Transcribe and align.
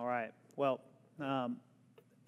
All 0.00 0.06
right. 0.06 0.32
Well, 0.56 0.80
um, 1.20 1.58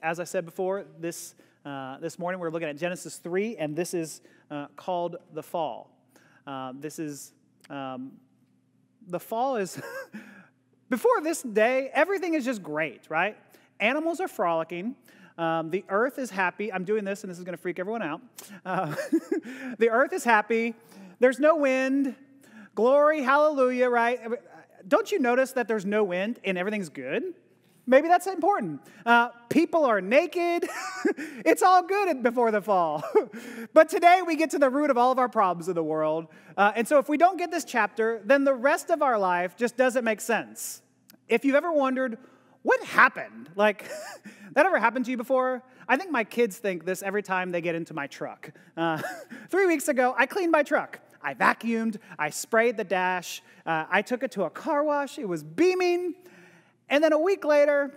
as 0.03 0.21
I 0.21 0.25
said 0.25 0.45
before, 0.45 0.85
this, 1.01 1.35
uh, 1.65 1.97
this 2.01 2.19
morning 2.19 2.39
we're 2.39 2.51
looking 2.51 2.69
at 2.69 2.77
Genesis 2.77 3.17
3, 3.17 3.57
and 3.57 3.75
this 3.75 3.95
is 3.95 4.21
uh, 4.51 4.67
called 4.77 5.17
the 5.33 5.43
fall. 5.43 5.91
Uh, 6.47 6.75
this 6.79 6.99
is, 6.99 7.33
um, 7.71 8.13
the 9.09 9.19
fall 9.19 9.57
is, 9.57 9.81
before 10.91 11.23
this 11.23 11.41
day, 11.41 11.89
everything 11.95 12.35
is 12.35 12.45
just 12.45 12.63
great, 12.63 13.09
right? 13.09 13.39
Animals 13.81 14.21
are 14.21 14.29
frolicking. 14.29 14.95
Um, 15.39 15.71
the 15.71 15.83
earth 15.89 16.19
is 16.19 16.29
happy. 16.29 16.71
I'm 16.71 16.85
doing 16.85 17.05
this, 17.05 17.25
and 17.25 17.31
this 17.31 17.39
is 17.39 17.45
going 17.45 17.57
to 17.57 17.63
freak 17.63 17.79
everyone 17.79 18.03
out. 18.03 18.21
Uh, 18.67 18.95
the 19.79 19.89
earth 19.89 20.13
is 20.13 20.25
happy. 20.25 20.75
There's 21.21 21.41
no 21.41 21.57
wind. 21.57 22.17
Glory, 22.75 23.23
hallelujah, 23.23 23.89
right? 23.89 24.21
Don't 24.87 25.11
you 25.11 25.19
notice 25.19 25.53
that 25.53 25.69
there's 25.69 25.87
no 25.87 26.05
wind 26.05 26.39
and 26.45 26.59
everything's 26.59 26.91
good? 26.91 27.33
Maybe 27.87 28.07
that's 28.07 28.29
important. 28.29 28.81
Uh, 29.05 29.31
people 29.49 29.85
are 29.85 30.01
naked. 30.01 30.69
it's 31.45 31.63
all 31.63 31.83
good 31.83 32.23
before 32.23 32.53
the 32.53 32.61
fall. 32.61 33.03
but 33.75 33.89
today 33.89 34.21
we 34.25 34.37
get 34.37 34.51
to 34.51 34.59
the 34.59 34.71
root 34.71 34.91
of 34.91 34.97
all 34.97 35.11
of 35.11 35.19
our 35.19 35.29
problems 35.29 35.69
in 35.69 35.75
the 35.75 35.83
world. 35.83 36.29
Uh, 36.57 36.73
and 36.77 36.87
so 36.87 36.99
if 36.99 37.09
we 37.09 37.17
don't 37.17 37.39
get 37.39 37.51
this 37.51 37.65
chapter, 37.65 38.23
then 38.25 38.45
the 38.45 38.55
rest 38.55 38.91
of 38.91 39.03
our 39.03 39.19
life 39.19 39.57
just 39.57 39.77
doesn't 39.77 40.05
make 40.05 40.21
sense. 40.21 40.81
If 41.29 41.45
you've 41.45 41.57
ever 41.57 41.73
wondered, 41.73 42.19
what 42.63 42.83
happened? 42.85 43.51
Like, 43.57 43.91
that 44.53 44.65
ever 44.65 44.79
happened 44.79 45.07
to 45.07 45.11
you 45.11 45.17
before? 45.17 45.65
I 45.89 45.97
think 45.97 46.13
my 46.13 46.23
kids 46.23 46.59
think 46.59 46.85
this 46.85 47.03
every 47.03 47.23
time 47.23 47.51
they 47.51 47.61
get 47.61 47.75
into 47.75 47.95
my 47.95 48.07
truck. 48.07 48.53
Uh, 48.77 49.03
three 49.51 49.67
weeks 49.67 49.89
ago, 49.89 50.15
I 50.17 50.27
cleaned 50.27 50.53
my 50.53 50.63
truck. 50.63 51.01
I 51.25 51.35
vacuumed, 51.35 51.99
I 52.19 52.31
sprayed 52.31 52.77
the 52.77 52.85
dash, 52.85 53.43
uh, 53.65 53.85
I 53.89 54.03
took 54.03 54.25
it 54.25 54.33
to 54.33 54.43
a 54.43 54.51
car 54.51 54.83
wash, 54.83 55.19
it 55.19 55.29
was 55.29 55.45
beaming. 55.45 56.15
And 56.93 57.03
then 57.03 57.15
a 57.15 57.19
week 57.19 57.43
later, 57.43 57.91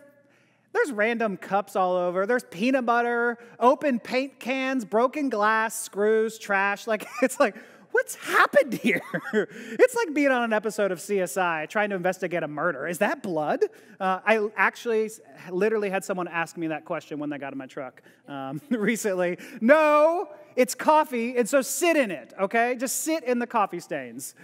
there's 0.71 0.93
random 0.93 1.35
cups 1.35 1.75
all 1.75 1.97
over. 1.97 2.25
There's 2.25 2.45
peanut 2.45 2.85
butter, 2.85 3.37
open 3.59 3.99
paint 3.99 4.39
cans, 4.39 4.85
broken 4.85 5.27
glass, 5.27 5.77
screws, 5.77 6.39
trash. 6.39 6.87
Like, 6.87 7.05
it's 7.21 7.37
like, 7.37 7.57
what's 7.91 8.15
happened 8.15 8.73
here? 8.73 9.01
it's 9.33 9.95
like 9.95 10.13
being 10.13 10.29
on 10.29 10.43
an 10.43 10.53
episode 10.53 10.93
of 10.93 10.99
CSI 10.99 11.67
trying 11.67 11.89
to 11.89 11.97
investigate 11.97 12.41
a 12.41 12.47
murder. 12.47 12.87
Is 12.87 12.99
that 12.99 13.21
blood? 13.21 13.65
Uh, 13.99 14.21
I 14.25 14.47
actually 14.55 15.11
literally 15.49 15.89
had 15.89 16.05
someone 16.05 16.29
ask 16.29 16.55
me 16.55 16.67
that 16.67 16.85
question 16.85 17.19
when 17.19 17.29
they 17.29 17.37
got 17.37 17.51
in 17.51 17.57
my 17.57 17.67
truck 17.67 18.01
um, 18.29 18.61
recently. 18.69 19.39
No, 19.59 20.29
it's 20.55 20.73
coffee, 20.73 21.35
and 21.35 21.49
so 21.49 21.61
sit 21.61 21.97
in 21.97 22.11
it, 22.11 22.33
okay? 22.39 22.77
Just 22.79 23.01
sit 23.01 23.25
in 23.25 23.39
the 23.39 23.47
coffee 23.47 23.81
stains. 23.81 24.35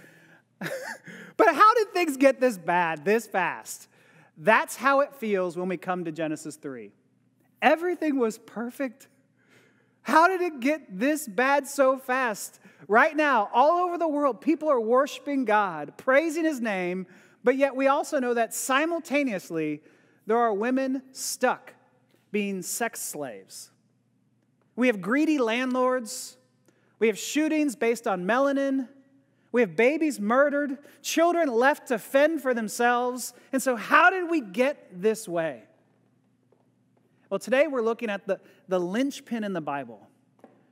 but 0.60 1.54
how 1.54 1.74
did 1.74 1.94
things 1.94 2.18
get 2.18 2.38
this 2.38 2.58
bad 2.58 3.06
this 3.06 3.26
fast? 3.26 3.88
That's 4.36 4.76
how 4.76 5.00
it 5.00 5.14
feels 5.14 5.56
when 5.56 5.68
we 5.68 5.76
come 5.76 6.04
to 6.04 6.12
Genesis 6.12 6.56
3. 6.56 6.90
Everything 7.60 8.18
was 8.18 8.38
perfect. 8.38 9.08
How 10.02 10.26
did 10.26 10.40
it 10.40 10.60
get 10.60 10.98
this 10.98 11.28
bad 11.28 11.66
so 11.66 11.98
fast? 11.98 12.58
Right 12.88 13.16
now, 13.16 13.48
all 13.52 13.78
over 13.78 13.98
the 13.98 14.08
world, 14.08 14.40
people 14.40 14.68
are 14.68 14.80
worshiping 14.80 15.44
God, 15.44 15.94
praising 15.96 16.44
His 16.44 16.60
name, 16.60 17.06
but 17.44 17.56
yet 17.56 17.76
we 17.76 17.86
also 17.86 18.18
know 18.18 18.34
that 18.34 18.52
simultaneously, 18.52 19.82
there 20.26 20.38
are 20.38 20.52
women 20.52 21.02
stuck 21.12 21.74
being 22.30 22.62
sex 22.62 23.00
slaves. 23.00 23.70
We 24.74 24.86
have 24.88 25.00
greedy 25.00 25.38
landlords. 25.38 26.36
We 26.98 27.06
have 27.08 27.18
shootings 27.18 27.76
based 27.76 28.06
on 28.06 28.24
melanin. 28.24 28.88
We 29.52 29.60
have 29.60 29.76
babies 29.76 30.18
murdered, 30.18 30.78
children 31.02 31.48
left 31.48 31.88
to 31.88 31.98
fend 31.98 32.40
for 32.40 32.54
themselves. 32.54 33.34
And 33.52 33.62
so, 33.62 33.76
how 33.76 34.08
did 34.08 34.30
we 34.30 34.40
get 34.40 35.02
this 35.02 35.28
way? 35.28 35.64
Well, 37.28 37.38
today 37.38 37.66
we're 37.66 37.82
looking 37.82 38.10
at 38.10 38.26
the, 38.26 38.40
the 38.68 38.80
linchpin 38.80 39.44
in 39.44 39.52
the 39.52 39.60
Bible. 39.60 40.06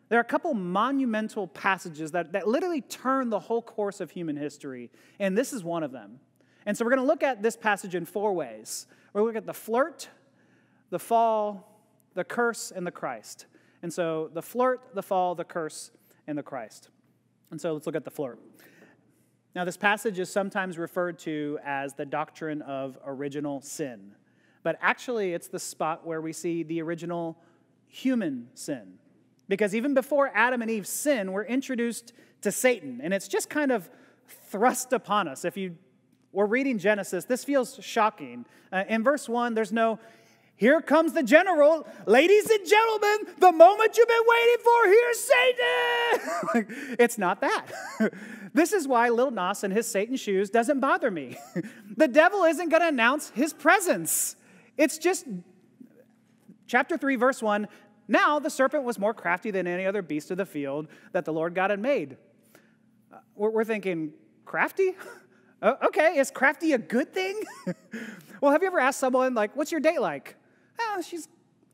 There 0.09 0.19
are 0.19 0.23
a 0.23 0.25
couple 0.25 0.53
monumental 0.55 1.47
passages 1.47 2.11
that, 2.13 2.33
that 2.33 2.49
literally 2.49 2.81
turn 2.81 3.31
the 3.31 3.39
whole 3.39 3.63
course 3.63 4.01
of 4.01 4.11
human 4.11 4.37
history, 4.37 4.91
and 5.19 5.39
this 5.39 5.53
is 5.53 5.63
one 5.63 5.83
of 5.83 5.93
them. 5.93 6.19
And 6.67 6.77
so 6.77 6.85
we're 6.85 6.91
going 6.91 7.03
to 7.03 7.07
look 7.07 7.23
at 7.23 7.43
this 7.43 7.57
passage 7.57 7.95
in 7.95 8.05
four 8.05 8.33
ways. 8.33 8.87
We're 9.13 9.21
going 9.21 9.33
to 9.33 9.39
look 9.39 9.43
at 9.43 9.47
the 9.47 9.55
flirt, 9.55 10.09
the 10.91 10.99
fall, 10.99 11.81
the 12.15 12.25
curse, 12.25 12.73
and 12.75 12.87
the 12.87 12.91
Christ. 12.91 13.47
And 13.83 13.93
so 13.93 14.31
the 14.35 14.43
flirt, 14.43 14.95
the 14.95 15.03
fall, 15.03 15.35
the 15.35 15.45
curse, 15.45 15.91
and 16.27 16.37
the 16.37 16.43
Christ. 16.43 16.91
And 17.51 17.61
so 17.61 17.73
let's 17.73 17.87
look 17.87 17.97
at 17.97 18.05
the 18.05 18.11
flirt. 18.11 18.39
Now, 19.55 19.65
this 19.65 19.77
passage 19.77 20.19
is 20.19 20.31
sometimes 20.31 20.79
referred 20.79 21.19
to 21.21 21.59
as 21.65 21.95
the 21.95 22.07
doctrine 22.07 22.63
of 22.63 22.97
original 23.05 23.61
sin, 23.61 24.13
but 24.63 24.79
actually, 24.81 25.35
it's 25.35 25.49
the 25.49 25.59
spot 25.59 26.07
where 26.07 26.21
we 26.21 26.33
see 26.33 26.63
the 26.63 26.83
original 26.83 27.37
human 27.89 28.49
sin. 28.55 28.95
Because 29.49 29.75
even 29.75 29.95
before 29.95 30.31
Adam 30.35 30.63
and 30.63 30.71
Eve 30.71 30.87
sin, 30.87 31.33
we're 31.33 31.45
introduced 31.45 32.13
to 32.43 32.53
Satan, 32.53 33.01
and 33.03 33.13
it's 33.13 33.27
just 33.27 33.51
kind 33.51 33.73
of 33.73 33.91
thrust 34.29 34.93
upon 34.93 35.27
us. 35.27 35.45
If 35.45 35.57
you 35.57 35.77
were 36.33 36.47
reading 36.47 36.79
Genesis, 36.79 37.25
this 37.25 37.43
feels 37.43 37.79
shocking. 37.83 38.47
Uh, 38.73 38.85
in 38.89 39.03
verse 39.03 39.29
1, 39.29 39.55
there's 39.55 39.73
no, 39.73 39.99
here 40.61 40.83
comes 40.83 41.15
the 41.15 41.23
general. 41.23 41.87
Ladies 42.05 42.51
and 42.51 42.69
gentlemen, 42.69 43.35
the 43.39 43.51
moment 43.51 43.97
you've 43.97 44.07
been 44.07 44.23
waiting 44.29 44.57
for, 44.63 44.87
here's 44.89 45.19
Satan. 46.59 46.97
it's 46.99 47.17
not 47.17 47.41
that. 47.41 47.67
this 48.53 48.75
is 48.75 48.87
why 48.87 49.09
Lil 49.09 49.31
Nas 49.31 49.65
and 49.65 49.73
his 49.73 49.87
Satan 49.87 50.17
shoes 50.17 50.51
doesn't 50.51 50.79
bother 50.79 51.11
me. 51.11 51.39
the 51.97 52.09
devil 52.09 52.45
isn't 52.45 52.69
going 52.69 52.83
to 52.83 52.89
announce 52.89 53.31
his 53.31 53.55
presence. 53.55 54.37
It's 54.77 54.99
just 54.99 55.25
chapter 56.67 56.99
3, 56.99 57.17
verse 57.17 57.41
1 57.41 57.67
now 58.07 58.41
the 58.41 58.51
serpent 58.51 58.83
was 58.83 58.99
more 58.99 59.15
crafty 59.15 59.53
than 59.53 59.69
any 59.69 59.87
other 59.87 60.03
beast 60.03 60.33
of 60.33 60.37
the 60.37 60.45
field 60.45 60.89
that 61.13 61.25
the 61.25 61.33
Lord 61.33 61.55
God 61.55 61.71
had 61.71 61.79
made. 61.79 62.17
Uh, 63.11 63.19
we're, 63.37 63.65
thinking, 63.65 64.13
crafty? 64.45 64.97
Uh, 65.63 65.75
okay, 65.85 66.19
is 66.19 66.33
crafty 66.33 66.73
a 66.73 66.79
good 66.79 67.15
thing? 67.15 67.41
well, 68.41 68.51
have 68.51 68.63
you 68.63 68.67
ever 68.67 68.81
asked 68.81 68.99
someone, 68.99 69.35
like, 69.35 69.55
what's 69.55 69.71
your 69.71 69.81
date 69.81 70.01
like? 70.01 70.37
Oh, 70.79 71.03
she's 71.07 71.29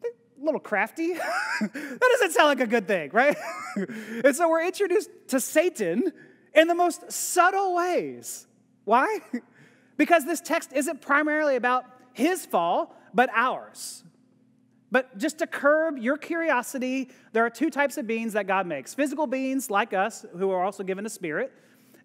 a 0.04 0.44
little 0.44 0.60
crafty. 0.60 1.14
that 1.60 2.00
doesn't 2.00 2.32
sound 2.32 2.48
like 2.48 2.60
a 2.60 2.66
good 2.66 2.86
thing, 2.86 3.10
right? 3.12 3.36
and 4.24 4.34
so 4.34 4.48
we're 4.48 4.64
introduced 4.64 5.10
to 5.28 5.40
Satan 5.40 6.12
in 6.54 6.68
the 6.68 6.74
most 6.74 7.10
subtle 7.10 7.74
ways. 7.74 8.46
Why? 8.84 9.20
because 9.96 10.24
this 10.24 10.40
text 10.40 10.72
isn't 10.72 11.00
primarily 11.00 11.56
about 11.56 11.84
his 12.12 12.46
fall, 12.46 12.94
but 13.14 13.30
ours. 13.34 14.04
But 14.90 15.18
just 15.18 15.38
to 15.38 15.46
curb 15.46 15.98
your 15.98 16.16
curiosity, 16.16 17.10
there 17.32 17.44
are 17.44 17.50
two 17.50 17.70
types 17.70 17.98
of 17.98 18.06
beings 18.06 18.34
that 18.34 18.46
God 18.46 18.66
makes 18.66 18.94
physical 18.94 19.26
beings 19.26 19.70
like 19.70 19.92
us, 19.92 20.24
who 20.38 20.50
are 20.50 20.62
also 20.62 20.82
given 20.82 21.04
a 21.04 21.10
spirit, 21.10 21.52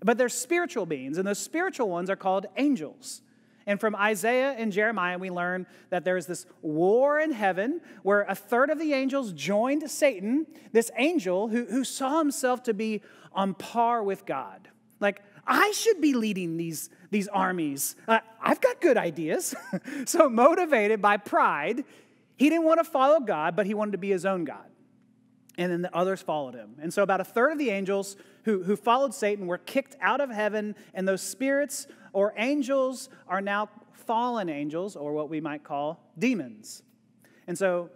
but 0.04 0.18
there's 0.18 0.34
spiritual 0.34 0.86
beings, 0.86 1.18
and 1.18 1.28
those 1.28 1.40
spiritual 1.40 1.90
ones 1.90 2.10
are 2.10 2.16
called 2.16 2.48
angels. 2.58 3.22
And 3.68 3.80
from 3.80 3.96
Isaiah 3.96 4.52
and 4.58 4.72
Jeremiah, 4.72 5.18
we 5.18 5.30
learn 5.30 5.68
that 5.90 6.04
there 6.04 6.18
is 6.18 6.26
this 6.26 6.46
war 6.62 7.20
in 7.20 7.32
heaven 7.32 7.82
where 8.04 8.22
a 8.24 8.36
third 8.36 8.70
of 8.70 8.80
the 8.80 8.94
angels 8.94 9.34
joined 9.34 9.90
Satan, 9.90 10.48
this 10.72 10.92
angel 10.98 11.48
who, 11.48 11.66
who 11.66 11.84
saw 11.84 12.20
himself 12.20 12.64
to 12.64 12.74
be 12.74 13.02
on 13.34 13.54
par 13.54 14.04
with 14.04 14.26
God. 14.26 14.70
Like, 15.00 15.22
I 15.46 15.72
should 15.72 16.02
be 16.02 16.14
leading 16.14 16.58
these, 16.58 16.90
these 17.10 17.28
armies. 17.28 17.96
Uh, 18.08 18.20
I've 18.42 18.62
got 18.62 18.82
good 18.82 18.98
ideas. 18.98 19.56
so, 20.06 20.30
motivated 20.30 21.02
by 21.02 21.18
pride, 21.18 21.84
he 22.36 22.50
didn't 22.50 22.66
want 22.66 22.80
to 22.80 22.84
follow 22.84 23.20
God, 23.20 23.56
but 23.56 23.66
he 23.66 23.74
wanted 23.74 23.92
to 23.94 23.98
be 23.98 24.10
his 24.10 24.26
own 24.26 24.46
God. 24.46 24.66
And 25.58 25.72
then 25.72 25.82
the 25.82 25.96
others 25.96 26.22
followed 26.22 26.56
him. 26.56 26.76
And 26.82 26.94
so, 26.94 27.04
about 27.04 27.22
a 27.22 27.26
third 27.26 27.52
of 27.52 27.58
the 27.58 27.70
angels 27.70 28.16
who, 28.44 28.64
who 28.64 28.76
followed 28.76 29.14
Satan 29.14 29.48
were 29.48 29.58
kicked 29.58 29.96
out 30.02 30.22
of 30.22 30.30
heaven, 30.30 30.76
and 30.94 31.08
those 31.08 31.22
spirits 31.22 31.88
or 32.14 32.34
angels 32.38 33.10
are 33.28 33.42
now 33.42 33.70
fallen 33.94 34.50
angels, 34.50 34.96
or 34.96 35.14
what 35.14 35.30
we 35.30 35.40
might 35.40 35.64
call 35.64 36.12
demons. 36.18 36.84
And 37.48 37.58
so, 37.58 37.90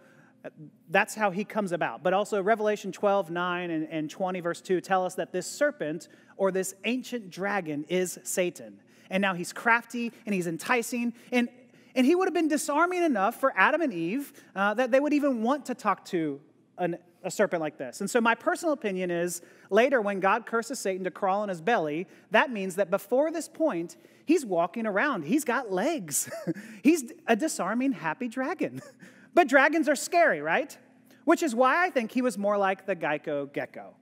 uh, 0.43 0.49
that's 0.89 1.15
how 1.15 1.31
he 1.31 1.43
comes 1.43 1.71
about. 1.71 2.03
But 2.03 2.13
also, 2.13 2.41
Revelation 2.41 2.91
12, 2.91 3.31
9 3.31 3.71
and, 3.71 3.87
and 3.89 4.09
20, 4.09 4.39
verse 4.39 4.61
2 4.61 4.79
tell 4.81 5.03
us 5.03 5.15
that 5.15 5.31
this 5.31 5.47
serpent 5.47 6.07
or 6.37 6.51
this 6.51 6.75
ancient 6.83 7.31
dragon 7.31 7.83
is 7.89 8.19
Satan. 8.23 8.79
And 9.09 9.21
now 9.21 9.33
he's 9.33 9.51
crafty 9.51 10.11
and 10.25 10.35
he's 10.35 10.47
enticing. 10.47 11.13
And 11.31 11.49
and 11.95 12.05
he 12.05 12.13
would 12.13 12.27
have 12.27 12.33
been 12.33 12.49
disarming 12.49 13.03
enough 13.03 13.39
for 13.39 13.53
Adam 13.55 13.81
and 13.81 13.93
Eve 13.93 14.33
uh, 14.53 14.73
that 14.73 14.91
they 14.91 14.99
would 14.99 15.13
even 15.13 15.41
want 15.41 15.65
to 15.67 15.73
talk 15.73 16.03
to 16.05 16.41
an, 16.77 16.97
a 17.25 17.31
serpent 17.31 17.59
like 17.59 17.77
this. 17.77 17.99
And 17.99 18.09
so, 18.09 18.21
my 18.21 18.35
personal 18.35 18.73
opinion 18.73 19.11
is 19.11 19.41
later, 19.69 19.99
when 19.99 20.19
God 20.19 20.45
curses 20.45 20.79
Satan 20.79 21.03
to 21.03 21.11
crawl 21.11 21.41
on 21.41 21.49
his 21.49 21.59
belly, 21.59 22.07
that 22.31 22.51
means 22.51 22.75
that 22.75 22.89
before 22.89 23.31
this 23.31 23.49
point, 23.49 23.97
he's 24.25 24.45
walking 24.45 24.85
around. 24.85 25.23
He's 25.23 25.43
got 25.43 25.71
legs. 25.71 26.29
he's 26.83 27.11
a 27.27 27.35
disarming, 27.35 27.91
happy 27.91 28.27
dragon. 28.27 28.81
but 29.33 29.47
dragons 29.47 29.89
are 29.89 29.95
scary, 29.95 30.41
right? 30.41 30.77
Which 31.25 31.41
is 31.41 31.55
why 31.55 31.85
I 31.85 31.89
think 31.89 32.11
he 32.11 32.21
was 32.21 32.37
more 32.37 32.57
like 32.57 32.85
the 32.85 32.95
Geico 32.95 33.51
gecko. 33.51 33.95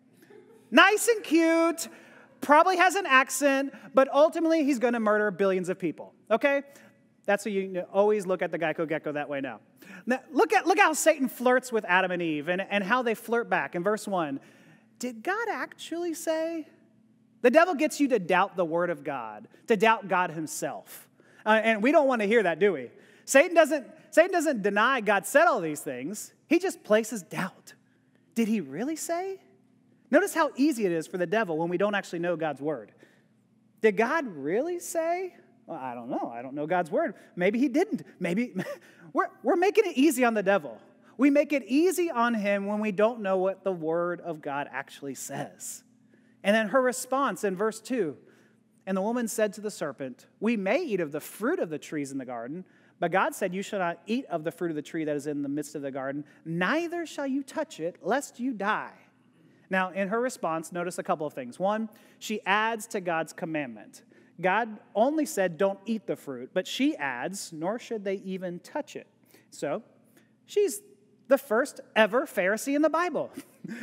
Nice 0.70 1.08
and 1.08 1.24
cute, 1.24 1.88
probably 2.42 2.78
has 2.78 2.96
an 2.96 3.06
accent, 3.06 3.74
but 3.94 4.10
ultimately 4.14 4.66
he's 4.66 4.80
gonna 4.80 5.00
murder 5.00 5.32
billions 5.32 5.70
of 5.70 5.80
people, 5.80 6.14
okay? 6.30 6.64
That's 7.26 7.46
why 7.46 7.52
you 7.52 7.84
always 7.94 8.26
look 8.26 8.42
at 8.42 8.52
the 8.52 8.60
Geico 8.60 8.88
Gecko 8.88 9.14
that 9.14 9.30
way 9.30 9.40
now. 9.40 9.60
now. 10.06 10.20
look, 10.32 10.52
at, 10.52 10.68
look 10.68 10.78
how 10.78 10.94
Satan 10.94 11.30
flirts 11.30 11.72
with 11.72 11.86
Adam 11.86 12.12
and 12.12 12.22
Eve 12.22 12.50
and, 12.50 12.62
and 12.62 12.84
how 12.84 13.02
they 13.02 13.16
flirt 13.16 13.50
back. 13.50 13.76
In 13.76 13.84
verse 13.84 14.08
1, 14.08 14.40
did 15.00 15.24
God 15.24 15.48
actually 15.50 16.14
say? 16.14 16.68
The 17.42 17.52
devil 17.52 17.76
gets 17.76 18.00
you 18.00 18.08
to 18.10 18.20
doubt 18.20 18.56
the 18.56 18.66
word 18.66 18.90
of 18.90 19.04
God, 19.04 19.48
to 19.68 19.78
doubt 19.78 20.08
God 20.08 20.32
himself. 20.32 21.08
Uh, 21.46 21.60
and 21.64 21.84
we 21.84 21.92
don't 21.92 22.08
want 22.08 22.22
to 22.22 22.28
hear 22.28 22.44
that, 22.44 22.60
do 22.60 22.74
we? 22.74 22.90
Satan 23.26 23.54
doesn't, 23.56 23.86
Satan 24.12 24.32
doesn't 24.32 24.62
deny 24.62 25.02
God 25.02 25.26
said 25.26 25.46
all 25.46 25.62
these 25.62 25.82
things, 25.82 26.34
he 26.48 26.60
just 26.60 26.84
places 26.84 27.22
doubt. 27.22 27.74
Did 28.36 28.48
he 28.48 28.62
really 28.62 28.96
say? 28.96 29.40
Notice 30.10 30.34
how 30.34 30.52
easy 30.56 30.86
it 30.86 30.92
is 30.92 31.08
for 31.08 31.18
the 31.18 31.26
devil 31.26 31.58
when 31.58 31.70
we 31.70 31.78
don't 31.78 31.96
actually 31.96 32.20
know 32.20 32.36
God's 32.36 32.62
word. 32.62 32.92
Did 33.82 33.98
God 33.98 34.28
really 34.28 34.80
say? 34.80 35.36
Well, 35.66 35.80
I 35.80 35.94
don't 35.94 36.10
know. 36.10 36.32
I 36.34 36.42
don't 36.42 36.56
know 36.56 36.68
God's 36.68 36.92
word. 36.92 37.16
Maybe 37.36 37.60
he 37.60 37.70
didn't. 37.70 38.04
Maybe 38.20 38.54
we're, 39.14 39.30
we're 39.44 39.56
making 39.56 39.86
it 39.86 39.98
easy 39.98 40.26
on 40.26 40.34
the 40.34 40.44
devil. 40.44 40.80
We 41.18 41.30
make 41.30 41.54
it 41.54 41.64
easy 41.68 42.10
on 42.10 42.34
him 42.34 42.66
when 42.66 42.80
we 42.80 42.92
don't 42.92 43.22
know 43.22 43.38
what 43.38 43.64
the 43.64 43.72
word 43.72 44.20
of 44.22 44.42
God 44.42 44.68
actually 44.72 45.16
says. 45.16 45.84
And 46.44 46.56
then 46.56 46.70
her 46.70 46.82
response 46.82 47.44
in 47.44 47.56
verse 47.56 47.80
2 47.80 48.18
And 48.86 48.98
the 48.98 49.02
woman 49.02 49.28
said 49.28 49.54
to 49.54 49.62
the 49.62 49.72
serpent, 49.72 50.26
We 50.40 50.58
may 50.58 50.84
eat 50.84 51.00
of 51.00 51.12
the 51.12 51.22
fruit 51.22 51.60
of 51.60 51.70
the 51.70 51.80
trees 51.80 52.12
in 52.12 52.18
the 52.18 52.26
garden, 52.26 52.66
but 53.00 53.12
God 53.12 53.36
said, 53.36 53.54
You 53.54 53.62
shall 53.62 53.80
not 53.80 54.00
eat 54.08 54.26
of 54.26 54.44
the 54.44 54.52
fruit 54.52 54.72
of 54.72 54.76
the 54.76 54.82
tree 54.82 55.06
that 55.06 55.16
is 55.16 55.28
in 55.28 55.44
the 55.44 55.50
midst 55.50 55.76
of 55.76 55.82
the 55.82 55.92
garden, 55.92 56.26
neither 56.46 57.06
shall 57.06 57.28
you 57.28 57.44
touch 57.44 57.80
it, 57.80 57.98
lest 58.02 58.40
you 58.40 58.54
die. 58.54 58.94
Now, 59.70 59.92
in 59.92 60.10
her 60.10 60.20
response, 60.20 60.72
notice 60.72 60.98
a 61.00 61.04
couple 61.04 61.26
of 61.26 61.34
things. 61.34 61.58
One, 61.58 61.90
she 62.20 62.42
adds 62.46 62.86
to 62.88 63.02
God's 63.02 63.34
commandment. 63.34 64.04
God 64.42 64.80
only 64.96 65.26
said, 65.26 65.58
Don't 65.58 65.80
eat 65.86 66.08
the 66.08 66.16
fruit, 66.16 66.52
but 66.54 66.68
she 66.68 66.96
adds, 66.98 67.52
Nor 67.54 67.80
should 67.80 68.04
they 68.04 68.16
even 68.16 68.60
touch 68.60 68.96
it. 68.96 69.08
So, 69.52 69.84
she's 70.46 70.82
the 71.28 71.38
first 71.38 71.80
ever 71.96 72.26
Pharisee 72.26 72.76
in 72.76 72.82
the 72.82 72.90
Bible. 72.90 73.32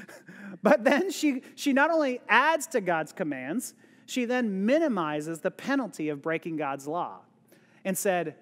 but 0.62 0.84
then 0.84 1.10
she, 1.10 1.42
she 1.54 1.72
not 1.72 1.90
only 1.90 2.20
adds 2.28 2.66
to 2.68 2.80
God's 2.80 3.12
commands, 3.12 3.74
she 4.06 4.24
then 4.24 4.66
minimizes 4.66 5.40
the 5.40 5.50
penalty 5.50 6.08
of 6.08 6.20
breaking 6.20 6.56
God's 6.56 6.86
law 6.86 7.20
and 7.84 7.96
said, 7.96 8.34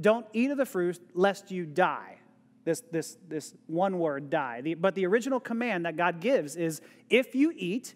Don't 0.00 0.26
eat 0.32 0.50
of 0.50 0.58
the 0.58 0.66
fruit 0.66 0.98
lest 1.14 1.50
you 1.50 1.66
die. 1.66 2.18
This, 2.64 2.80
this, 2.92 3.18
this 3.28 3.54
one 3.66 3.98
word, 3.98 4.30
die. 4.30 4.60
The, 4.60 4.74
but 4.74 4.94
the 4.94 5.04
original 5.06 5.40
command 5.40 5.84
that 5.84 5.96
God 5.96 6.20
gives 6.20 6.54
is 6.54 6.80
if 7.10 7.34
you 7.34 7.52
eat, 7.56 7.94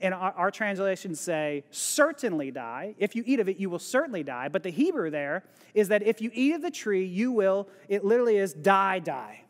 and 0.00 0.12
our, 0.12 0.32
our, 0.32 0.50
translations 0.50 1.20
say, 1.20 1.64
certainly 1.70 2.50
die. 2.50 2.94
If 2.98 3.14
you 3.14 3.22
eat 3.26 3.40
of 3.40 3.48
it, 3.48 3.58
you 3.58 3.70
will 3.70 3.78
certainly 3.78 4.22
die. 4.22 4.48
But 4.48 4.62
the 4.62 4.70
Hebrew 4.70 5.10
there 5.10 5.44
is 5.72 5.88
that 5.88 6.02
if 6.02 6.20
you 6.20 6.30
eat 6.34 6.54
of 6.54 6.62
the 6.62 6.70
tree, 6.70 7.04
you 7.04 7.32
will, 7.32 7.68
it 7.88 8.04
literally 8.04 8.36
is 8.36 8.52
die, 8.52 8.98
die. 8.98 9.42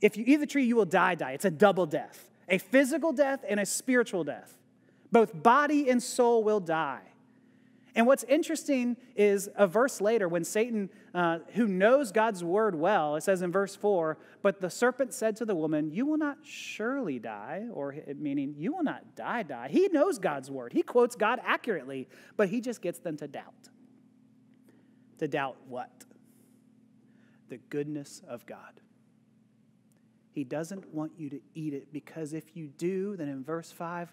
If 0.00 0.16
you 0.16 0.24
eat 0.26 0.36
the 0.36 0.46
tree, 0.46 0.64
you 0.64 0.76
will 0.76 0.84
die, 0.84 1.14
die. 1.14 1.32
It's 1.32 1.44
a 1.44 1.50
double 1.50 1.86
death 1.86 2.30
a 2.48 2.58
physical 2.58 3.12
death 3.12 3.44
and 3.48 3.58
a 3.60 3.66
spiritual 3.66 4.24
death. 4.24 4.56
Both 5.10 5.42
body 5.42 5.90
and 5.90 6.02
soul 6.02 6.44
will 6.44 6.60
die. 6.60 7.00
And 7.96 8.06
what's 8.06 8.24
interesting 8.24 8.98
is 9.16 9.48
a 9.56 9.66
verse 9.66 10.02
later 10.02 10.28
when 10.28 10.44
Satan, 10.44 10.90
uh, 11.14 11.38
who 11.54 11.66
knows 11.66 12.12
God's 12.12 12.44
word 12.44 12.74
well, 12.74 13.16
it 13.16 13.22
says 13.22 13.40
in 13.40 13.50
verse 13.50 13.74
4, 13.74 14.18
but 14.42 14.60
the 14.60 14.68
serpent 14.68 15.14
said 15.14 15.34
to 15.36 15.46
the 15.46 15.54
woman, 15.54 15.90
You 15.90 16.04
will 16.04 16.18
not 16.18 16.36
surely 16.44 17.18
die, 17.18 17.64
or 17.72 17.96
meaning, 18.18 18.54
You 18.58 18.74
will 18.74 18.84
not 18.84 19.16
die, 19.16 19.44
die. 19.44 19.68
He 19.70 19.88
knows 19.88 20.18
God's 20.18 20.50
word. 20.50 20.74
He 20.74 20.82
quotes 20.82 21.16
God 21.16 21.40
accurately, 21.42 22.06
but 22.36 22.50
he 22.50 22.60
just 22.60 22.82
gets 22.82 22.98
them 22.98 23.16
to 23.16 23.26
doubt. 23.26 23.70
To 25.18 25.26
doubt 25.26 25.56
what? 25.66 26.04
The 27.48 27.56
goodness 27.56 28.20
of 28.28 28.44
God. 28.44 28.82
He 30.32 30.44
doesn't 30.44 30.92
want 30.92 31.12
you 31.16 31.30
to 31.30 31.40
eat 31.54 31.72
it 31.72 31.94
because 31.94 32.34
if 32.34 32.54
you 32.54 32.66
do, 32.66 33.16
then 33.16 33.28
in 33.28 33.42
verse 33.42 33.72
5, 33.72 34.12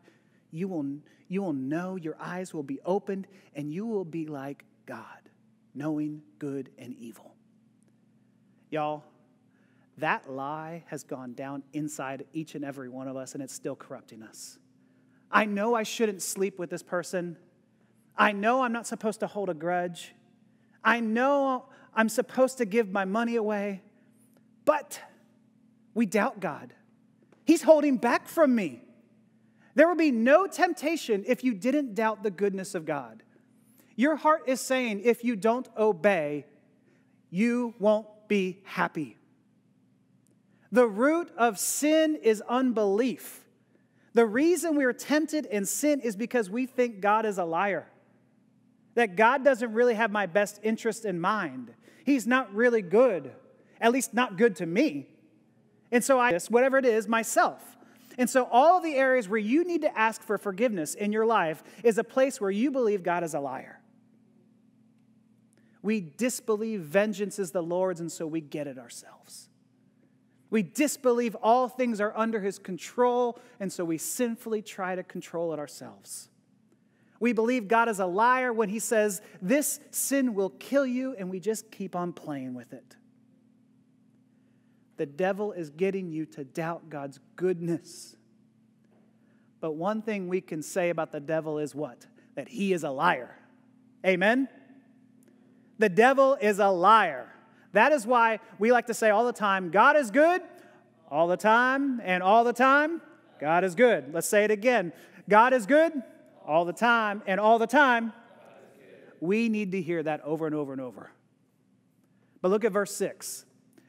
you 0.53 0.67
will, 0.67 0.85
you 1.27 1.41
will 1.41 1.53
know, 1.53 1.95
your 1.95 2.15
eyes 2.19 2.53
will 2.53 2.63
be 2.63 2.79
opened, 2.85 3.27
and 3.55 3.73
you 3.73 3.87
will 3.87 4.05
be 4.05 4.27
like 4.27 4.63
God, 4.85 5.29
knowing 5.73 6.21
good 6.37 6.69
and 6.77 6.93
evil. 6.93 7.33
Y'all, 8.69 9.03
that 9.97 10.29
lie 10.29 10.83
has 10.87 11.03
gone 11.03 11.33
down 11.33 11.63
inside 11.73 12.25
each 12.33 12.53
and 12.53 12.63
every 12.63 12.87
one 12.87 13.07
of 13.07 13.17
us, 13.17 13.33
and 13.33 13.41
it's 13.41 13.53
still 13.53 13.75
corrupting 13.75 14.21
us. 14.21 14.59
I 15.31 15.45
know 15.45 15.73
I 15.73 15.81
shouldn't 15.81 16.21
sleep 16.21 16.59
with 16.59 16.69
this 16.69 16.83
person. 16.83 17.35
I 18.15 18.31
know 18.31 18.61
I'm 18.61 18.71
not 18.71 18.85
supposed 18.85 19.19
to 19.21 19.27
hold 19.27 19.49
a 19.49 19.55
grudge. 19.55 20.13
I 20.83 20.99
know 20.99 21.65
I'm 21.95 22.09
supposed 22.09 22.59
to 22.59 22.65
give 22.65 22.91
my 22.91 23.05
money 23.05 23.37
away, 23.37 23.81
but 24.65 24.99
we 25.95 26.05
doubt 26.05 26.39
God. 26.39 26.73
He's 27.43 27.63
holding 27.63 27.97
back 27.97 28.27
from 28.27 28.53
me. 28.53 28.83
There 29.75 29.87
will 29.87 29.95
be 29.95 30.11
no 30.11 30.47
temptation 30.47 31.23
if 31.27 31.43
you 31.43 31.53
didn't 31.53 31.95
doubt 31.95 32.23
the 32.23 32.31
goodness 32.31 32.75
of 32.75 32.85
God. 32.85 33.23
Your 33.95 34.15
heart 34.15 34.43
is 34.47 34.61
saying, 34.61 35.01
if 35.03 35.23
you 35.23 35.35
don't 35.35 35.67
obey, 35.77 36.45
you 37.29 37.73
won't 37.79 38.07
be 38.27 38.61
happy. 38.63 39.17
The 40.71 40.87
root 40.87 41.31
of 41.37 41.59
sin 41.59 42.15
is 42.15 42.41
unbelief. 42.49 43.45
The 44.13 44.25
reason 44.25 44.75
we 44.75 44.85
are 44.85 44.93
tempted 44.93 45.45
in 45.45 45.65
sin 45.65 45.99
is 45.99 46.15
because 46.15 46.49
we 46.49 46.65
think 46.65 46.99
God 46.99 47.25
is 47.25 47.37
a 47.37 47.45
liar, 47.45 47.87
that 48.95 49.15
God 49.15 49.43
doesn't 49.43 49.73
really 49.73 49.95
have 49.95 50.11
my 50.11 50.25
best 50.25 50.59
interest 50.63 51.05
in 51.05 51.19
mind. 51.19 51.73
He's 52.05 52.27
not 52.27 52.53
really 52.53 52.81
good, 52.81 53.31
at 53.81 53.91
least 53.91 54.13
not 54.13 54.37
good 54.37 54.55
to 54.57 54.65
me. 54.65 55.07
And 55.91 56.03
so 56.03 56.19
I, 56.19 56.37
whatever 56.49 56.77
it 56.77 56.85
is, 56.85 57.07
myself. 57.07 57.77
And 58.17 58.29
so 58.29 58.47
all 58.51 58.81
the 58.81 58.95
areas 58.95 59.27
where 59.27 59.39
you 59.39 59.63
need 59.63 59.81
to 59.81 59.97
ask 59.97 60.21
for 60.21 60.37
forgiveness 60.37 60.93
in 60.93 61.11
your 61.11 61.25
life 61.25 61.63
is 61.83 61.97
a 61.97 62.03
place 62.03 62.39
where 62.39 62.51
you 62.51 62.71
believe 62.71 63.03
God 63.03 63.23
is 63.23 63.33
a 63.33 63.39
liar. 63.39 63.79
We 65.81 65.99
disbelieve 65.99 66.81
vengeance 66.81 67.39
is 67.39 67.51
the 67.51 67.61
Lord's, 67.61 67.99
and 67.99 68.11
so 68.11 68.25
we 68.25 68.39
get 68.39 68.67
it 68.67 68.79
ourselves. 68.79 69.49
We 70.49 70.61
disbelieve 70.61 71.35
all 71.41 71.67
things 71.67 71.99
are 71.99 72.15
under 72.15 72.39
his 72.39 72.59
control, 72.59 73.39
and 73.59 73.73
so 73.73 73.83
we 73.83 73.97
sinfully 73.97 74.61
try 74.61 74.95
to 74.95 75.03
control 75.03 75.51
it 75.51 75.59
ourselves. 75.59 76.29
We 77.19 77.33
believe 77.33 77.67
God 77.67 77.89
is 77.89 77.99
a 77.99 78.05
liar 78.05 78.53
when 78.53 78.69
he 78.69 78.79
says, 78.79 79.21
This 79.41 79.79
sin 79.91 80.35
will 80.35 80.51
kill 80.51 80.85
you, 80.85 81.15
and 81.17 81.29
we 81.29 81.39
just 81.39 81.71
keep 81.71 81.95
on 81.95 82.13
playing 82.13 82.53
with 82.53 82.71
it. 82.71 82.95
The 84.97 85.05
devil 85.05 85.51
is 85.51 85.69
getting 85.69 86.11
you 86.11 86.25
to 86.27 86.43
doubt 86.43 86.89
God's 86.89 87.19
goodness. 87.35 88.15
But 89.59 89.73
one 89.73 90.01
thing 90.01 90.27
we 90.27 90.41
can 90.41 90.61
say 90.61 90.89
about 90.89 91.11
the 91.11 91.19
devil 91.19 91.57
is 91.57 91.73
what? 91.73 92.05
That 92.35 92.49
he 92.49 92.73
is 92.73 92.83
a 92.83 92.89
liar. 92.91 93.37
Amen? 94.05 94.49
The 95.79 95.89
devil 95.89 96.37
is 96.39 96.59
a 96.59 96.69
liar. 96.69 97.29
That 97.71 97.91
is 97.91 98.05
why 98.05 98.39
we 98.59 98.71
like 98.71 98.87
to 98.87 98.93
say 98.93 99.09
all 99.09 99.25
the 99.25 99.33
time 99.33 99.71
God 99.71 99.95
is 99.95 100.11
good 100.11 100.41
all 101.13 101.27
the 101.27 101.37
time, 101.37 102.01
and 102.03 102.23
all 102.23 102.43
the 102.43 102.53
time, 102.53 102.99
God 103.39 103.63
is 103.63 103.75
good. 103.75 104.11
Let's 104.11 104.27
say 104.27 104.45
it 104.45 104.51
again 104.51 104.91
God 105.29 105.53
is 105.53 105.67
good 105.67 105.93
all 106.45 106.65
the 106.65 106.73
time, 106.73 107.21
and 107.27 107.39
all 107.39 107.59
the 107.59 107.67
time, 107.67 108.11
we 109.21 109.47
need 109.47 109.71
to 109.73 109.81
hear 109.81 110.01
that 110.01 110.21
over 110.21 110.47
and 110.47 110.55
over 110.55 110.73
and 110.73 110.81
over. 110.81 111.11
But 112.41 112.49
look 112.49 112.65
at 112.65 112.71
verse 112.71 112.93
6. 112.95 113.45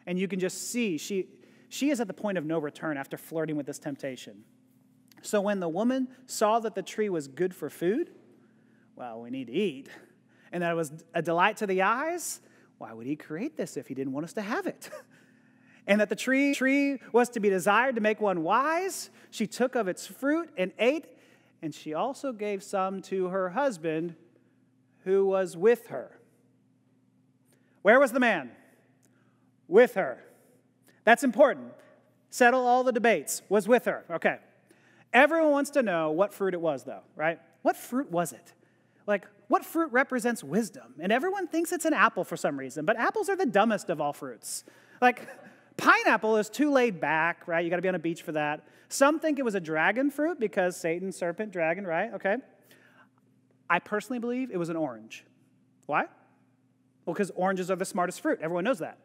And 0.07 0.19
you 0.19 0.29
can 0.29 0.39
just 0.39 0.71
see 0.71 0.99
she, 0.99 1.29
she 1.69 1.91
is 1.91 2.01
at 2.01 2.07
the 2.07 2.15
point 2.15 2.39
of 2.39 2.45
no 2.45 2.59
return 2.59 2.97
after 2.97 3.17
flirting 3.17 3.57
with 3.57 3.67
this 3.67 3.79
temptation. 3.79 4.45
So 5.23 5.41
when 5.41 5.61
the 5.61 5.69
woman 5.69 6.09
saw 6.27 6.61
that 6.61 6.75
the 6.75 6.83
tree 6.83 7.09
was 7.09 7.29
good 7.29 7.55
for 7.55 7.71
food, 7.71 8.11
well, 8.97 9.21
we 9.23 9.31
need 9.31 9.47
to 9.47 9.53
eat, 9.53 9.89
and 10.53 10.63
that 10.63 10.71
it 10.71 10.75
was 10.75 10.93
a 11.15 11.23
delight 11.23 11.57
to 11.59 11.67
the 11.67 11.83
eyes, 11.83 12.41
why 12.79 12.93
would 12.93 13.07
he 13.07 13.17
create 13.17 13.57
this 13.57 13.77
if 13.77 13.87
he 13.89 13.95
didn't 13.95 14.13
want 14.13 14.25
us 14.25 14.35
to 14.35 14.43
have 14.43 14.67
it? 14.67 14.91
and 15.87 16.01
that 16.01 16.09
the 16.09 16.17
tree, 16.17 16.55
tree 16.55 17.01
was 17.13 17.29
to 17.31 17.41
be 17.41 17.49
desired 17.49 17.95
to 17.95 18.01
make 18.01 18.21
one 18.21 18.43
wise, 18.43 19.11
she 19.31 19.47
took 19.47 19.75
of 19.75 19.89
its 19.89 20.07
fruit 20.07 20.51
and 20.57 20.73
ate, 20.79 21.07
and 21.63 21.75
she 21.75 21.95
also 21.95 22.33
gave 22.33 22.63
some 22.63 23.01
to 23.03 23.29
her 23.29 23.51
husband 23.51 24.15
who 25.05 25.27
was 25.27 25.57
with 25.57 25.87
her. 25.89 26.19
Where 27.83 27.99
was 27.99 28.13
the 28.13 28.21
man? 28.21 28.51
With 29.69 29.95
her. 29.95 30.19
That's 31.05 31.25
important. 31.25 31.73
Settle 32.31 32.67
all 32.67 32.85
the 32.85 32.93
debates. 32.93 33.43
Was 33.49 33.69
with 33.69 33.85
her. 33.85 34.05
Okay. 34.11 34.39
Everyone 35.13 35.53
wants 35.53 35.71
to 35.71 35.83
know 35.83 36.11
what 36.11 36.35
fruit 36.35 36.55
it 36.55 36.61
was, 36.61 36.85
though, 36.85 37.03
right? 37.15 37.39
What 37.63 37.77
fruit 37.77 38.11
was 38.11 38.33
it? 38.33 38.53
Like, 39.07 39.27
what 39.49 39.65
fruit 39.65 39.93
represents 39.93 40.43
wisdom? 40.43 40.95
And 40.99 41.13
everyone 41.13 41.47
thinks 41.47 41.73
it's 41.73 41.85
an 41.85 41.95
apple 41.95 42.25
for 42.25 42.37
some 42.37 42.59
reason, 42.59 42.85
but 42.85 42.97
apples 42.97 43.29
are 43.29 43.37
the 43.37 43.47
dumbest 43.47 43.91
of 43.91 44.01
all 44.01 44.13
fruits. 44.13 44.65
Like, 45.01 45.29
pineapple 45.77 46.37
is 46.39 46.49
too 46.49 46.71
laid 46.73 47.01
back, 47.01 47.47
right? 47.47 47.65
You 47.65 47.71
got 47.71 47.77
to 47.77 47.83
be 47.83 47.89
on 47.89 47.95
a 47.95 48.01
beach 48.01 48.23
for 48.23 48.33
that. 48.33 48.67
Some 48.89 49.21
think 49.21 49.39
it 49.39 49.45
was 49.45 49.55
a 49.55 49.61
dragon 49.61 50.11
fruit 50.11 50.41
because 50.41 50.77
Satan, 50.77 51.13
serpent, 51.13 51.53
dragon, 51.53 51.87
right? 51.87 52.15
Okay. 52.15 52.37
I 53.69 53.79
personally 53.79 54.19
believe 54.19 54.51
it 54.51 54.57
was 54.57 54.69
an 54.69 54.77
orange. 54.77 55.25
Why? 55.87 56.07
Well, 57.05 57.15
because 57.15 57.31
oranges 57.35 57.71
are 57.71 57.77
the 57.77 57.85
smartest 57.85 58.21
fruit. 58.21 58.39
Everyone 58.43 58.65
knows 58.65 58.79
that. 58.79 58.99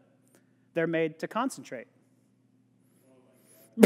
They're 0.73 0.88
made 0.88 1.19
to 1.19 1.27
concentrate. 1.27 1.88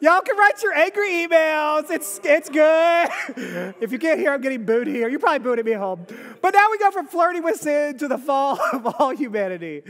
Y'all 0.00 0.20
can 0.20 0.36
write 0.36 0.62
your 0.62 0.74
angry 0.74 1.08
emails. 1.08 1.90
It's, 1.90 2.20
it's 2.22 2.48
good. 2.48 3.08
If 3.80 3.92
you 3.92 3.98
can't 3.98 4.20
hear, 4.20 4.32
I'm 4.32 4.40
getting 4.40 4.64
booed 4.64 4.86
here. 4.86 5.08
You 5.08 5.18
probably 5.18 5.38
booed 5.38 5.58
at 5.58 5.64
me 5.64 5.72
home. 5.72 6.06
But 6.42 6.54
now 6.54 6.68
we 6.70 6.78
go 6.78 6.90
from 6.90 7.06
flirting 7.06 7.42
with 7.42 7.56
sin 7.56 7.96
to 7.98 8.08
the 8.08 8.18
fall 8.18 8.58
of 8.72 8.86
all 8.98 9.14
humanity. 9.14 9.82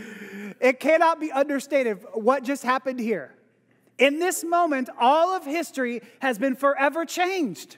It 0.60 0.80
cannot 0.80 1.20
be 1.20 1.32
understated 1.32 1.98
what 2.14 2.44
just 2.44 2.62
happened 2.62 3.00
here. 3.00 3.34
In 3.98 4.18
this 4.18 4.44
moment, 4.44 4.88
all 4.98 5.34
of 5.34 5.44
history 5.44 6.00
has 6.20 6.38
been 6.38 6.54
forever 6.54 7.04
changed. 7.04 7.76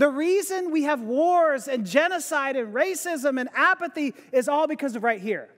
The 0.00 0.08
reason 0.08 0.70
we 0.70 0.84
have 0.84 1.02
wars 1.02 1.68
and 1.68 1.84
genocide 1.84 2.56
and 2.56 2.72
racism 2.72 3.38
and 3.38 3.50
apathy 3.54 4.14
is 4.32 4.48
all 4.48 4.66
because 4.66 4.96
of 4.96 5.04
right 5.04 5.20
here. 5.20 5.50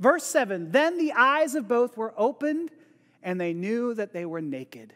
Verse 0.00 0.24
7 0.24 0.72
Then 0.72 0.96
the 0.96 1.12
eyes 1.12 1.54
of 1.54 1.68
both 1.68 1.98
were 1.98 2.14
opened, 2.16 2.70
and 3.22 3.38
they 3.38 3.52
knew 3.52 3.92
that 3.92 4.14
they 4.14 4.24
were 4.24 4.40
naked. 4.40 4.94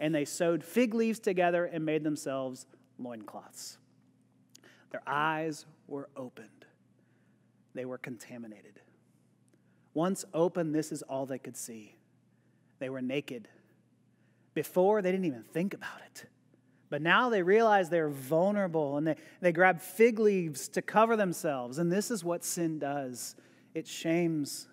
And 0.00 0.14
they 0.14 0.24
sewed 0.24 0.64
fig 0.64 0.94
leaves 0.94 1.18
together 1.18 1.66
and 1.66 1.84
made 1.84 2.04
themselves 2.04 2.64
loincloths. 2.98 3.76
Their 4.90 5.02
eyes 5.06 5.66
were 5.86 6.08
opened, 6.16 6.64
they 7.74 7.84
were 7.84 7.98
contaminated. 7.98 8.80
Once 9.92 10.24
open, 10.32 10.72
this 10.72 10.90
is 10.90 11.02
all 11.02 11.26
they 11.26 11.38
could 11.38 11.58
see. 11.58 11.96
They 12.78 12.88
were 12.88 13.02
naked. 13.02 13.46
Before, 14.54 15.02
they 15.02 15.10
didn't 15.10 15.26
even 15.26 15.42
think 15.42 15.74
about 15.74 16.00
it. 16.06 16.24
But 16.94 17.02
now 17.02 17.28
they 17.28 17.42
realize 17.42 17.90
they're 17.90 18.08
vulnerable 18.08 18.98
and 18.98 19.04
they, 19.04 19.16
they 19.40 19.50
grab 19.50 19.80
fig 19.80 20.20
leaves 20.20 20.68
to 20.68 20.80
cover 20.80 21.16
themselves. 21.16 21.78
And 21.78 21.90
this 21.90 22.08
is 22.08 22.22
what 22.22 22.44
sin 22.44 22.78
does 22.78 23.34
it 23.74 23.88
shames. 23.88 24.68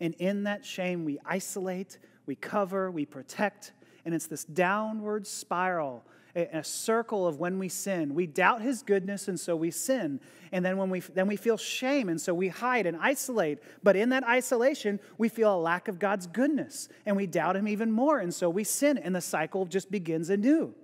And 0.00 0.12
in 0.14 0.42
that 0.42 0.64
shame, 0.64 1.04
we 1.04 1.20
isolate, 1.24 2.00
we 2.26 2.34
cover, 2.34 2.90
we 2.90 3.06
protect. 3.06 3.70
And 4.04 4.12
it's 4.12 4.26
this 4.26 4.44
downward 4.44 5.24
spiral, 5.24 6.04
a, 6.34 6.48
a 6.52 6.64
circle 6.64 7.28
of 7.28 7.38
when 7.38 7.60
we 7.60 7.68
sin. 7.68 8.12
We 8.12 8.26
doubt 8.26 8.60
his 8.60 8.82
goodness, 8.82 9.28
and 9.28 9.38
so 9.38 9.54
we 9.54 9.70
sin. 9.70 10.18
And 10.50 10.64
then, 10.64 10.78
when 10.78 10.90
we, 10.90 10.98
then 10.98 11.28
we 11.28 11.36
feel 11.36 11.56
shame, 11.56 12.08
and 12.08 12.20
so 12.20 12.34
we 12.34 12.48
hide 12.48 12.86
and 12.86 12.96
isolate. 12.96 13.60
But 13.84 13.94
in 13.94 14.08
that 14.08 14.24
isolation, 14.24 14.98
we 15.16 15.28
feel 15.28 15.54
a 15.54 15.60
lack 15.60 15.86
of 15.86 16.00
God's 16.00 16.26
goodness, 16.26 16.88
and 17.06 17.16
we 17.16 17.28
doubt 17.28 17.54
him 17.54 17.68
even 17.68 17.92
more, 17.92 18.18
and 18.18 18.34
so 18.34 18.50
we 18.50 18.64
sin, 18.64 18.98
and 18.98 19.14
the 19.14 19.20
cycle 19.20 19.64
just 19.64 19.92
begins 19.92 20.28
anew. 20.28 20.74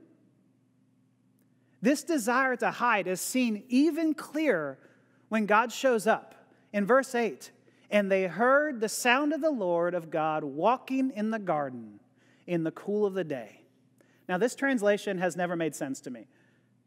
This 1.85 2.03
desire 2.03 2.57
to 2.57 2.71
hide 2.71 3.07
is 3.07 3.21
seen 3.21 3.63
even 3.69 4.15
clearer 4.15 4.79
when 5.29 5.45
God 5.45 5.71
shows 5.71 6.07
up. 6.07 6.35
In 6.73 6.87
verse 6.87 7.15
8, 7.15 7.51
and 7.91 8.11
they 8.11 8.27
heard 8.27 8.81
the 8.81 8.89
sound 8.89 9.35
of 9.35 9.43
the 9.43 9.51
Lord 9.51 9.93
of 9.93 10.11
God 10.11 10.45
walking 10.45 11.13
in 11.15 11.31
the 11.31 11.39
garden 11.39 12.01
in 12.47 12.65
the 12.65 12.71
cool 12.71 13.05
of 13.05 13.13
the 13.13 13.23
day. 13.23 13.61
Now, 14.31 14.39
this 14.39 14.55
translation 14.55 15.19
has 15.19 15.37
never 15.37 15.57
made 15.57 15.75
sense 15.75 16.01
to 16.01 16.11
me. 16.11 16.27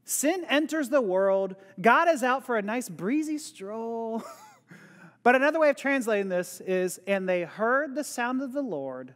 Sin 0.04 0.44
enters 0.50 0.90
the 0.90 1.00
world, 1.00 1.56
God 1.80 2.10
is 2.10 2.24
out 2.24 2.44
for 2.44 2.58
a 2.58 2.64
nice 2.64 2.90
breezy 2.90 3.38
stroll. 3.38 4.24
but 5.22 5.36
another 5.36 5.60
way 5.60 5.70
of 5.70 5.76
translating 5.76 6.30
this 6.30 6.60
is, 6.62 7.00
and 7.06 7.30
they 7.30 7.44
heard 7.44 7.94
the 7.94 8.04
sound 8.04 8.42
of 8.42 8.52
the 8.52 8.64
Lord 8.64 9.14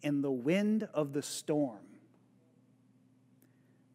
in 0.00 0.22
the 0.22 0.32
wind 0.32 0.88
of 0.94 1.12
the 1.12 1.22
storm. 1.22 1.87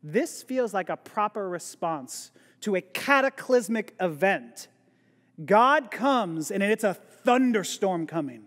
This 0.04 0.44
feels 0.44 0.74
like 0.74 0.90
a 0.90 0.98
proper 0.98 1.48
response 1.48 2.32
to 2.62 2.76
a 2.76 2.82
cataclysmic 2.82 3.96
event. 4.02 4.68
God 5.44 5.90
comes 5.90 6.52
and 6.52 6.62
it's 6.62 6.84
a 6.84 6.94
thunderstorm 6.94 8.06
coming. 8.06 8.44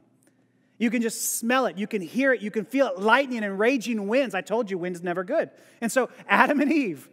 You 0.78 0.90
can 0.90 1.00
just 1.00 1.38
smell 1.38 1.64
it, 1.64 1.78
you 1.78 1.86
can 1.86 2.02
hear 2.02 2.34
it, 2.34 2.42
you 2.42 2.50
can 2.50 2.66
feel 2.66 2.88
it 2.88 2.98
lightning 2.98 3.42
and 3.42 3.58
raging 3.58 4.08
winds. 4.08 4.34
I 4.34 4.42
told 4.42 4.70
you, 4.70 4.76
wind's 4.76 5.02
never 5.02 5.24
good. 5.24 5.50
And 5.80 5.90
so, 5.90 6.10
Adam 6.28 6.60
and 6.60 6.70
Eve, 6.70 7.08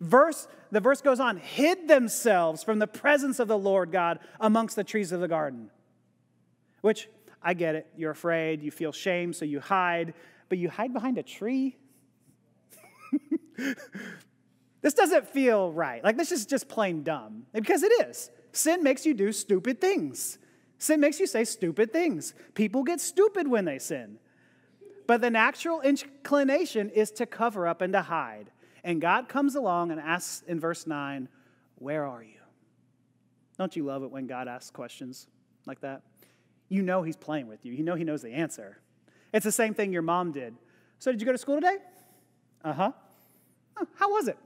verse, 0.00 0.46
the 0.70 0.78
verse 0.78 1.00
goes 1.00 1.18
on, 1.18 1.38
hid 1.38 1.88
themselves 1.88 2.62
from 2.62 2.78
the 2.78 2.86
presence 2.86 3.40
of 3.40 3.48
the 3.48 3.58
Lord 3.58 3.90
God 3.90 4.20
amongst 4.38 4.76
the 4.76 4.84
trees 4.84 5.10
of 5.10 5.20
the 5.20 5.26
garden. 5.26 5.70
Which, 6.82 7.08
I 7.42 7.54
get 7.54 7.74
it, 7.74 7.88
you're 7.96 8.12
afraid, 8.12 8.62
you 8.62 8.70
feel 8.70 8.92
shame, 8.92 9.32
so 9.32 9.44
you 9.44 9.58
hide, 9.58 10.14
but 10.48 10.58
you 10.58 10.70
hide 10.70 10.92
behind 10.92 11.18
a 11.18 11.22
tree? 11.24 11.76
this 14.82 14.94
doesn't 14.94 15.28
feel 15.28 15.72
right. 15.72 16.02
Like, 16.02 16.16
this 16.16 16.32
is 16.32 16.46
just 16.46 16.68
plain 16.68 17.02
dumb. 17.02 17.44
Because 17.52 17.82
it 17.82 17.92
is. 18.08 18.30
Sin 18.52 18.82
makes 18.82 19.06
you 19.06 19.14
do 19.14 19.32
stupid 19.32 19.80
things. 19.80 20.38
Sin 20.78 21.00
makes 21.00 21.20
you 21.20 21.26
say 21.26 21.44
stupid 21.44 21.92
things. 21.92 22.34
People 22.54 22.82
get 22.82 23.00
stupid 23.00 23.48
when 23.48 23.64
they 23.64 23.78
sin. 23.78 24.18
But 25.06 25.20
the 25.20 25.30
natural 25.30 25.80
inclination 25.80 26.90
is 26.90 27.10
to 27.12 27.26
cover 27.26 27.66
up 27.66 27.80
and 27.80 27.92
to 27.92 28.02
hide. 28.02 28.50
And 28.84 29.00
God 29.00 29.28
comes 29.28 29.54
along 29.54 29.90
and 29.90 30.00
asks 30.00 30.42
in 30.46 30.58
verse 30.58 30.86
9, 30.86 31.28
Where 31.76 32.06
are 32.06 32.22
you? 32.22 32.40
Don't 33.58 33.76
you 33.76 33.84
love 33.84 34.02
it 34.02 34.10
when 34.10 34.26
God 34.26 34.48
asks 34.48 34.70
questions 34.70 35.28
like 35.66 35.80
that? 35.80 36.02
You 36.68 36.82
know 36.82 37.02
He's 37.02 37.16
playing 37.16 37.46
with 37.46 37.64
you, 37.64 37.72
you 37.72 37.84
know 37.84 37.94
He 37.94 38.04
knows 38.04 38.22
the 38.22 38.32
answer. 38.32 38.78
It's 39.32 39.44
the 39.44 39.52
same 39.52 39.74
thing 39.74 39.92
your 39.92 40.02
mom 40.02 40.32
did. 40.32 40.54
So, 40.98 41.10
did 41.10 41.20
you 41.20 41.26
go 41.26 41.32
to 41.32 41.38
school 41.38 41.56
today? 41.56 41.76
Uh 42.64 42.72
huh. 42.72 42.92
How 43.94 44.10
was 44.10 44.28
it? 44.28 44.38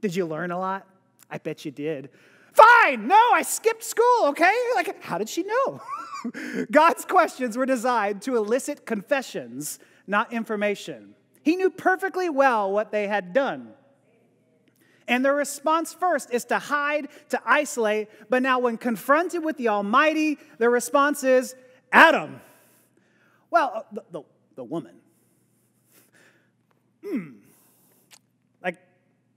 Did 0.00 0.14
you 0.14 0.26
learn 0.26 0.50
a 0.50 0.58
lot? 0.58 0.86
I 1.30 1.38
bet 1.38 1.64
you 1.64 1.70
did. 1.70 2.10
Fine, 2.52 3.08
no, 3.08 3.30
I 3.32 3.42
skipped 3.42 3.82
school, 3.82 4.26
okay? 4.26 4.54
Like, 4.74 5.02
how 5.02 5.18
did 5.18 5.28
she 5.28 5.42
know? 5.42 5.80
God's 6.70 7.04
questions 7.04 7.56
were 7.56 7.66
designed 7.66 8.22
to 8.22 8.36
elicit 8.36 8.84
confessions, 8.84 9.78
not 10.06 10.32
information. 10.32 11.14
He 11.42 11.56
knew 11.56 11.70
perfectly 11.70 12.28
well 12.28 12.70
what 12.70 12.92
they 12.92 13.08
had 13.08 13.32
done. 13.32 13.70
And 15.08 15.24
their 15.24 15.34
response 15.34 15.92
first 15.92 16.32
is 16.32 16.44
to 16.46 16.58
hide, 16.58 17.08
to 17.30 17.40
isolate, 17.44 18.08
but 18.30 18.42
now 18.42 18.58
when 18.58 18.76
confronted 18.76 19.44
with 19.44 19.56
the 19.56 19.68
Almighty, 19.68 20.38
their 20.58 20.70
response 20.70 21.24
is 21.24 21.56
Adam. 21.90 22.40
Well, 23.50 23.72
uh, 23.74 23.82
the, 23.92 24.02
the, 24.10 24.22
the 24.56 24.64
woman. 24.64 24.94
Hmm. 27.04 27.30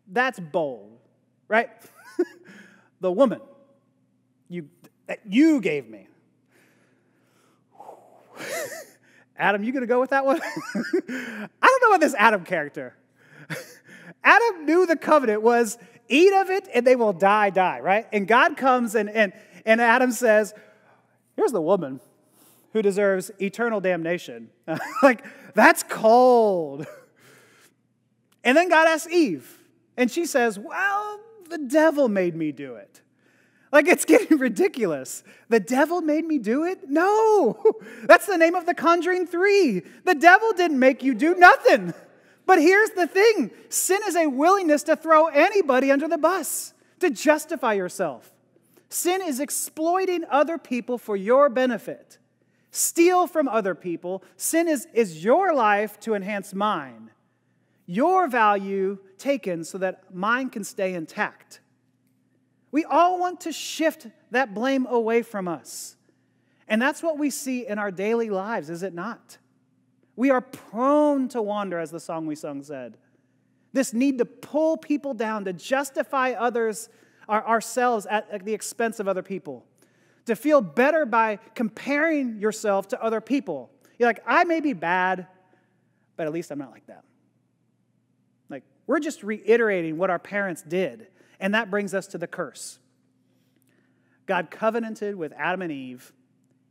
That's 0.08 0.40
bold, 0.40 1.00
right? 1.48 1.70
the 3.02 3.12
woman 3.12 3.42
you, 4.50 4.70
that 5.08 5.20
you 5.26 5.62
gave 5.62 5.90
me. 5.90 6.08
Adam, 9.38 9.64
you 9.64 9.74
gonna 9.74 9.88
go 9.88 10.00
with 10.00 10.12
that 10.12 10.26
one? 10.26 10.40
I 10.76 11.48
don't 11.62 11.82
know 11.82 11.90
about 11.90 12.02
this 12.02 12.16
Adam 12.18 12.44
character. 12.46 12.96
Adam 14.24 14.66
knew 14.66 14.86
the 14.86 14.96
covenant 14.96 15.42
was 15.42 15.78
eat 16.08 16.34
of 16.34 16.50
it 16.50 16.68
and 16.74 16.86
they 16.86 16.96
will 16.96 17.14
die, 17.14 17.50
die, 17.50 17.80
right? 17.80 18.08
And 18.12 18.28
God 18.28 18.58
comes 18.58 18.96
and, 18.96 19.10
and, 19.10 19.34
and 19.66 19.82
Adam 19.82 20.12
says, 20.12 20.54
Here's 21.36 21.52
the 21.52 21.62
woman 21.62 22.00
who 22.74 22.82
deserves 22.82 23.32
eternal 23.42 23.82
damnation. 23.82 24.50
like, 25.04 25.24
that's 25.54 25.84
cold. 25.84 26.88
And 28.44 28.56
then 28.56 28.70
God 28.70 28.88
asks 28.88 29.12
Eve, 29.12 29.55
and 29.98 30.12
she 30.12 30.26
says, 30.26 30.60
Well, 30.60 31.20
the 31.50 31.58
devil 31.58 32.10
made 32.10 32.36
me 32.36 32.52
do 32.52 32.76
it. 32.76 33.02
Like 33.72 33.88
it's 33.88 34.06
getting 34.14 34.38
ridiculous. 34.38 35.24
The 35.50 35.60
devil 35.60 36.02
made 36.02 36.26
me 36.26 36.38
do 36.38 36.64
it? 36.64 36.90
No. 36.90 37.62
That's 38.04 38.26
the 38.26 38.38
name 38.38 38.56
of 38.56 38.66
the 38.66 38.74
Conjuring 38.74 39.28
3. 39.28 39.82
The 40.04 40.16
devil 40.16 40.54
didn't 40.54 40.80
make 40.80 41.04
you 41.04 41.14
do 41.14 41.36
nothing. 41.36 41.94
But 42.46 42.62
here's 42.62 42.92
the 42.92 43.08
thing 43.08 43.52
sin 43.70 44.00
is 44.08 44.16
a 44.16 44.28
willingness 44.28 44.84
to 44.84 44.96
throw 44.96 45.28
anybody 45.28 45.92
under 45.92 46.08
the 46.08 46.18
bus, 46.18 46.74
to 47.00 47.10
justify 47.10 47.74
yourself. 47.74 48.32
Sin 48.90 49.22
is 49.22 49.40
exploiting 49.40 50.24
other 50.30 50.58
people 50.58 50.98
for 50.98 51.18
your 51.18 51.50
benefit. 51.50 52.20
Steal 52.70 53.26
from 53.26 53.48
other 53.48 53.74
people. 53.74 54.24
Sin 54.38 54.68
is, 54.68 54.88
is 54.94 55.24
your 55.24 55.54
life 55.54 56.00
to 56.02 56.14
enhance 56.14 56.54
mine 56.54 57.05
your 57.86 58.28
value 58.28 58.98
taken 59.18 59.64
so 59.64 59.78
that 59.78 60.14
mine 60.14 60.50
can 60.50 60.64
stay 60.64 60.94
intact. 60.94 61.62
We 62.72 62.84
all 62.84 63.20
want 63.20 63.42
to 63.42 63.52
shift 63.52 64.08
that 64.32 64.54
blame 64.54 64.86
away 64.88 65.22
from 65.22 65.48
us. 65.48 65.96
And 66.68 66.82
that's 66.82 67.04
what 67.04 67.18
we 67.18 67.30
see 67.30 67.68
in 67.68 67.78
our 67.78 67.92
daily 67.92 68.30
lives, 68.30 68.70
is 68.70 68.84
it 68.84 68.94
not? 68.94 69.38
We 70.16 70.30
are 70.30 70.42
prone 70.42 71.28
to 71.30 71.42
wander, 71.42 71.80
as 71.80 71.92
the 71.92 72.00
song 72.00 72.26
we 72.26 72.36
sung 72.36 72.64
said. 72.64 72.98
This 73.74 73.94
need 73.94 74.18
to 74.18 74.26
pull 74.26 74.78
people 74.78 75.14
down, 75.14 75.46
to 75.46 75.54
justify 75.54 76.32
others, 76.32 76.90
our, 77.30 77.46
ourselves 77.46 78.06
at, 78.06 78.28
at 78.32 78.46
the 78.46 78.54
expense 78.54 79.00
of 79.00 79.08
other 79.08 79.22
people, 79.22 79.66
to 80.26 80.36
feel 80.36 80.62
better 80.62 81.06
by 81.06 81.40
comparing 81.54 82.40
yourself 82.40 82.88
to 82.90 83.04
other 83.04 83.22
people. 83.22 83.70
You're 84.00 84.10
like, 84.10 84.24
I 84.26 84.44
may 84.44 84.60
be 84.60 84.74
bad, 84.74 85.28
but 86.18 86.26
at 86.26 86.34
least 86.34 86.52
I'm 86.52 86.60
not 86.60 86.72
like 86.72 86.88
that. 86.88 87.04
We're 88.88 89.00
just 89.00 89.24
reiterating 89.24 89.98
what 89.98 90.10
our 90.10 90.20
parents 90.20 90.62
did. 90.62 91.08
And 91.40 91.54
that 91.54 91.70
brings 91.70 91.94
us 91.94 92.08
to 92.08 92.18
the 92.18 92.28
curse. 92.28 92.80
God 94.26 94.50
covenanted 94.50 95.16
with 95.16 95.34
Adam 95.34 95.62
and 95.62 95.72
Eve 95.72 96.14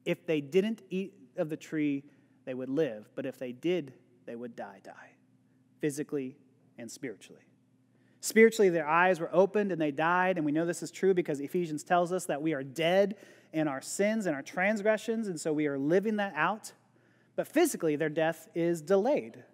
if 0.04 0.26
they 0.26 0.40
didn't 0.40 0.82
eat 0.90 1.14
of 1.36 1.48
the 1.48 1.56
tree, 1.56 2.04
they 2.44 2.54
would 2.54 2.68
live. 2.68 3.08
But 3.14 3.26
if 3.26 3.38
they 3.38 3.52
did, 3.52 3.94
they 4.26 4.36
would 4.36 4.56
die, 4.56 4.80
die, 4.82 5.12
physically 5.80 6.36
and 6.78 6.90
spiritually. 6.90 7.42
Spiritually, 8.20 8.70
their 8.70 8.88
eyes 8.88 9.20
were 9.20 9.28
opened 9.32 9.70
and 9.70 9.80
they 9.80 9.90
died. 9.90 10.36
And 10.36 10.46
we 10.46 10.52
know 10.52 10.64
this 10.64 10.82
is 10.82 10.90
true 10.90 11.14
because 11.14 11.40
Ephesians 11.40 11.84
tells 11.84 12.12
us 12.12 12.26
that 12.26 12.40
we 12.40 12.54
are 12.54 12.62
dead 12.62 13.16
in 13.52 13.68
our 13.68 13.82
sins 13.82 14.26
and 14.26 14.34
our 14.34 14.42
transgressions. 14.42 15.28
And 15.28 15.38
so 15.38 15.52
we 15.52 15.66
are 15.66 15.78
living 15.78 16.16
that 16.16 16.32
out. 16.34 16.72
But 17.36 17.48
physically, 17.48 17.96
their 17.96 18.08
death 18.08 18.48
is 18.54 18.80
delayed. 18.80 19.44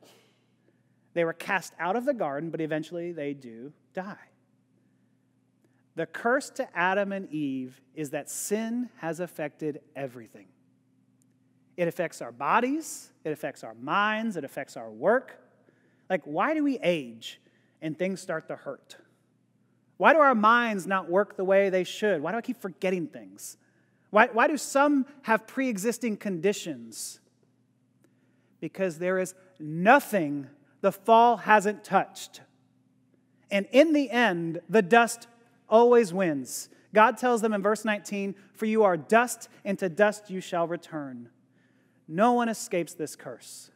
They 1.15 1.25
were 1.25 1.33
cast 1.33 1.73
out 1.79 1.97
of 1.97 2.05
the 2.05 2.15
garden, 2.15 2.51
but 2.51 2.61
eventually 2.61 3.13
they 3.13 3.35
do 3.35 3.73
die. 3.95 4.17
The 5.97 6.07
curse 6.07 6.51
to 6.51 6.69
Adam 6.77 7.13
and 7.13 7.31
Eve 7.33 7.81
is 7.95 8.11
that 8.11 8.31
sin 8.31 8.89
has 8.99 9.21
affected 9.21 9.81
everything. 9.97 10.47
It 11.77 11.89
affects 11.89 12.23
our 12.23 12.33
bodies, 12.33 13.11
it 13.25 13.33
affects 13.33 13.65
our 13.65 13.75
minds, 13.75 14.37
it 14.37 14.45
affects 14.45 14.77
our 14.77 14.91
work. 14.91 15.41
Like, 16.09 16.23
why 16.25 16.55
do 16.55 16.63
we 16.63 16.79
age 16.79 17.41
and 17.83 17.99
things 17.99 18.21
start 18.21 18.49
to 18.49 18.57
hurt? 18.57 18.97
Why 19.97 20.13
do 20.13 20.21
our 20.21 20.35
minds 20.35 20.87
not 20.87 21.11
work 21.11 21.37
the 21.37 21.45
way 21.45 21.71
they 21.71 21.85
should? 21.85 22.23
Why 22.23 22.33
do 22.33 22.39
I 22.39 22.43
keep 22.43 22.61
forgetting 22.61 23.07
things? 23.07 23.57
Why, 24.11 24.29
why 24.33 24.49
do 24.49 24.57
some 24.57 25.07
have 25.23 25.47
pre 25.47 25.69
existing 25.69 26.17
conditions? 26.17 27.21
Because 28.61 28.99
there 28.99 29.19
is 29.19 29.35
nothing 29.59 30.49
the 30.81 30.93
fall 30.93 31.39
hasn't 31.39 31.85
touched. 31.85 32.41
And 33.51 33.67
in 33.73 33.93
the 33.93 34.11
end, 34.11 34.61
the 34.69 34.83
dust 34.83 35.27
always 35.69 36.13
wins. 36.13 36.69
God 36.95 37.17
tells 37.17 37.41
them 37.41 37.53
in 37.53 37.63
verse 37.63 37.85
19, 37.85 38.35
For 38.53 38.67
you 38.67 38.83
are 38.83 38.97
dust, 38.97 39.49
and 39.65 39.79
to 39.79 39.89
dust 39.89 40.31
you 40.31 40.41
shall 40.41 40.67
return. 40.67 41.29
No 42.09 42.33
one 42.33 42.49
escapes 42.49 42.95
this 42.95 43.15
curse. 43.15 43.71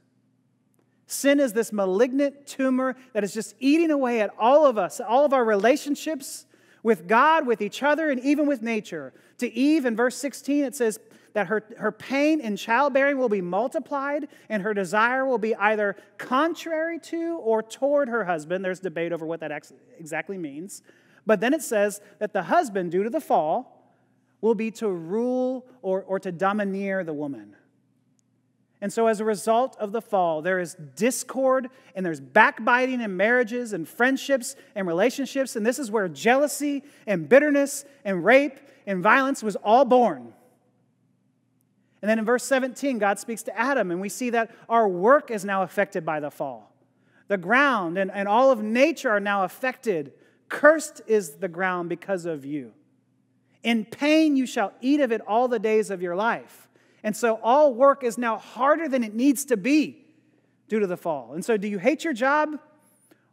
Sin 1.07 1.39
is 1.39 1.53
this 1.53 1.73
malignant 1.73 2.47
tumor 2.47 2.97
that 3.13 3.23
is 3.23 3.35
just 3.35 3.55
eating 3.61 3.91
away 3.91 4.21
at 4.21 4.31
all 4.39 4.67
of 4.67 4.79
us, 4.79 5.01
all 5.01 5.25
of 5.25 5.33
our 5.33 5.45
relationships 5.45 6.47
with 6.83 7.07
God, 7.07 7.47
with 7.47 7.61
each 7.61 7.83
other, 7.83 8.11
and 8.11 8.21
even 8.21 8.47
with 8.47 8.63
nature. 8.63 9.13
To 9.39 9.53
Eve, 9.53 9.85
in 9.85 9.97
verse 9.97 10.17
16, 10.17 10.65
it 10.65 10.75
says 10.75 10.99
that 11.35 11.49
her, 11.49 11.65
her 11.79 11.93
pain 11.93 12.41
in 12.41 12.57
childbearing 12.57 13.19
will 13.19 13.29
be 13.29 13.43
multiplied, 13.43 14.29
and 14.49 14.63
her 14.63 14.73
desire 14.73 15.27
will 15.27 15.39
be 15.39 15.55
either 15.57 15.97
contrary 16.17 16.99
to 17.01 17.37
or 17.39 17.63
toward 17.63 18.09
her 18.09 18.25
husband. 18.25 18.65
There's 18.65 18.81
debate 18.81 19.13
over 19.13 19.27
what 19.27 19.41
that 19.41 19.53
ex- 19.53 19.73
exactly 19.99 20.39
means. 20.39 20.83
But 21.27 21.41
then 21.41 21.53
it 21.53 21.63
says 21.63 22.01
that 22.21 22.33
the 22.33 22.45
husband, 22.45 22.93
due 22.93 23.03
to 23.03 23.11
the 23.11 23.21
fall, 23.21 23.95
will 24.41 24.55
be 24.55 24.71
to 24.71 24.89
rule 24.89 25.67
or, 25.83 26.03
or 26.03 26.21
to 26.21 26.31
domineer 26.31 27.03
the 27.03 27.15
woman. 27.15 27.57
And 28.81 28.93
so, 28.93 29.07
as 29.07 29.19
a 29.19 29.25
result 29.25 29.77
of 29.81 29.93
the 29.93 30.03
fall, 30.03 30.43
there 30.43 30.61
is 30.61 30.77
discord 30.95 31.71
and 31.95 32.05
there's 32.05 32.21
backbiting 32.21 33.01
in 33.01 33.17
marriages 33.17 33.73
and 33.73 33.89
friendships 33.89 34.57
and 34.75 34.87
relationships. 34.87 35.57
And 35.57 35.65
this 35.65 35.79
is 35.79 35.91
where 35.91 36.07
jealousy 36.07 36.83
and 37.07 37.27
bitterness 37.27 37.87
and 38.05 38.25
rape 38.25 38.61
and 38.87 39.03
violence 39.03 39.43
was 39.43 39.57
all 39.57 39.87
born. 39.87 40.35
And 42.05 42.11
then 42.11 42.19
in 42.19 42.27
verse 42.27 42.45
17, 42.45 42.99
God 42.99 43.19
speaks 43.19 43.43
to 43.45 43.59
Adam, 43.59 43.91
and 43.91 43.99
we 43.99 44.11
see 44.11 44.29
that 44.29 44.51
our 44.69 44.87
work 44.87 45.31
is 45.31 45.43
now 45.43 45.63
affected 45.63 46.05
by 46.05 46.21
the 46.21 46.31
fall. 46.31 46.71
The 47.29 47.39
ground 47.39 47.97
and, 47.97 48.11
and 48.11 48.29
all 48.29 48.51
of 48.51 48.63
nature 48.63 49.09
are 49.09 49.21
now 49.21 49.45
affected. 49.45 50.13
Cursed 50.51 51.01
is 51.07 51.37
the 51.37 51.49
ground 51.49 51.89
because 51.89 52.27
of 52.27 52.45
you. 52.45 52.75
In 53.63 53.87
pain 53.87 54.37
you 54.37 54.45
shall 54.45 54.75
eat 54.83 55.01
of 55.01 55.13
it 55.13 55.23
all 55.23 55.49
the 55.49 55.59
days 55.59 55.89
of 55.89 56.03
your 56.03 56.15
life. 56.15 56.69
And 57.03 57.17
so 57.17 57.41
all 57.43 57.73
work 57.73 58.05
is 58.05 58.19
now 58.19 58.37
harder 58.37 58.87
than 58.87 59.03
it 59.03 59.15
needs 59.15 59.47
to 59.47 59.57
be 59.57 60.05
due 60.69 60.81
to 60.81 60.87
the 60.87 60.99
fall. 60.99 61.33
And 61.33 61.43
so, 61.43 61.57
do 61.57 61.67
you 61.69 61.79
hate 61.79 62.05
your 62.05 62.13
job? 62.13 62.59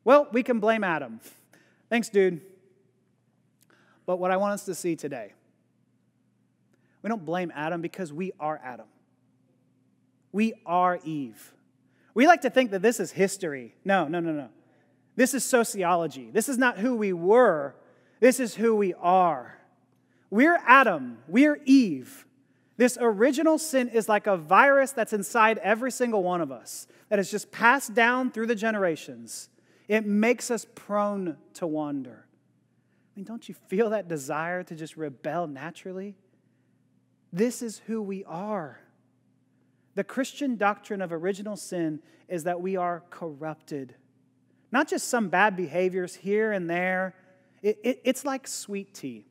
Well, 0.06 0.30
we 0.32 0.43
can 0.43 0.62
blame 0.62 0.86
Adam. 0.86 1.19
Thanks, 1.89 2.08
dude. 2.08 2.39
But 4.06 4.15
what 4.15 4.32
I 4.32 4.38
want 4.38 4.54
us 4.54 4.63
to 4.63 4.74
see 4.76 4.95
today, 4.95 5.34
we 7.02 7.10
don't 7.10 7.26
blame 7.26 7.52
Adam 7.56 7.82
because 7.82 8.14
we 8.14 8.32
are 8.40 8.60
Adam. 8.64 8.88
We 10.32 10.54
are 10.66 11.00
Eve. 11.04 11.54
We 12.14 12.28
like 12.28 12.42
to 12.42 12.50
think 12.50 12.72
that 12.72 12.82
this 12.82 13.00
is 13.00 13.12
history. 13.12 13.76
No, 13.84 14.08
no, 14.08 14.20
no, 14.20 14.32
no. 14.32 14.50
This 15.16 15.34
is 15.34 15.44
sociology. 15.44 16.30
This 16.32 16.48
is 16.50 16.58
not 16.58 16.78
who 16.78 16.96
we 16.96 17.14
were, 17.14 17.76
this 18.20 18.40
is 18.40 18.56
who 18.56 18.76
we 18.76 18.94
are. 18.94 19.58
We're 20.30 20.60
Adam, 20.66 21.18
we're 21.28 21.60
Eve. 21.66 22.26
This 22.78 22.98
original 23.00 23.58
sin 23.58 23.90
is 23.90 24.08
like 24.08 24.28
a 24.28 24.38
virus 24.38 24.92
that's 24.92 25.14
inside 25.14 25.58
every 25.60 25.92
single 25.92 26.24
one 26.24 26.42
of 26.42 26.52
us, 26.52 26.88
that 27.10 27.20
is 27.20 27.30
just 27.30 27.52
passed 27.52 27.94
down 27.94 28.32
through 28.32 28.48
the 28.48 28.56
generations. 28.56 29.50
It 29.88 30.06
makes 30.06 30.50
us 30.50 30.66
prone 30.74 31.38
to 31.56 31.68
wander. 31.68 32.26
I 32.26 33.20
mean, 33.20 33.26
don't 33.26 33.48
you 33.50 33.56
feel 33.68 33.90
that 33.90 34.08
desire 34.08 34.64
to 34.64 34.76
just 34.76 34.96
rebel 34.96 35.48
naturally? 35.48 36.16
This 37.34 37.62
is 37.62 37.82
who 37.88 38.02
we 38.02 38.24
are. 38.26 38.80
The 39.96 40.04
Christian 40.04 40.56
doctrine 40.56 41.02
of 41.02 41.12
original 41.12 41.56
sin 41.56 42.02
is 42.28 42.44
that 42.46 42.62
we 42.62 42.76
are 42.78 43.04
corrupted. 43.10 43.96
Not 44.72 44.88
just 44.88 45.10
some 45.10 45.30
bad 45.30 45.56
behaviors 45.56 46.15
here 46.15 46.52
and 46.52 46.70
there. 46.70 47.15
It, 47.62 47.80
it, 47.84 48.02
it's 48.06 48.26
like 48.26 48.48
sweet 48.48 48.94
tea, 48.94 49.26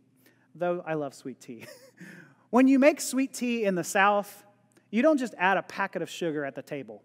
though 0.55 0.83
I 0.87 0.95
love 0.95 1.15
sweet 1.15 1.41
tea. 1.41 1.65
When 2.51 2.67
you 2.67 2.81
make 2.81 3.01
sweet 3.01 3.33
tea 3.33 3.65
in 3.65 3.77
the 3.77 3.85
South, 3.85 4.45
you 4.91 5.03
don't 5.03 5.19
just 5.19 5.35
add 5.39 5.57
a 5.57 5.63
packet 5.63 6.03
of 6.03 6.11
sugar 6.11 6.45
at 6.45 6.57
the 6.57 6.63
table. 6.63 7.03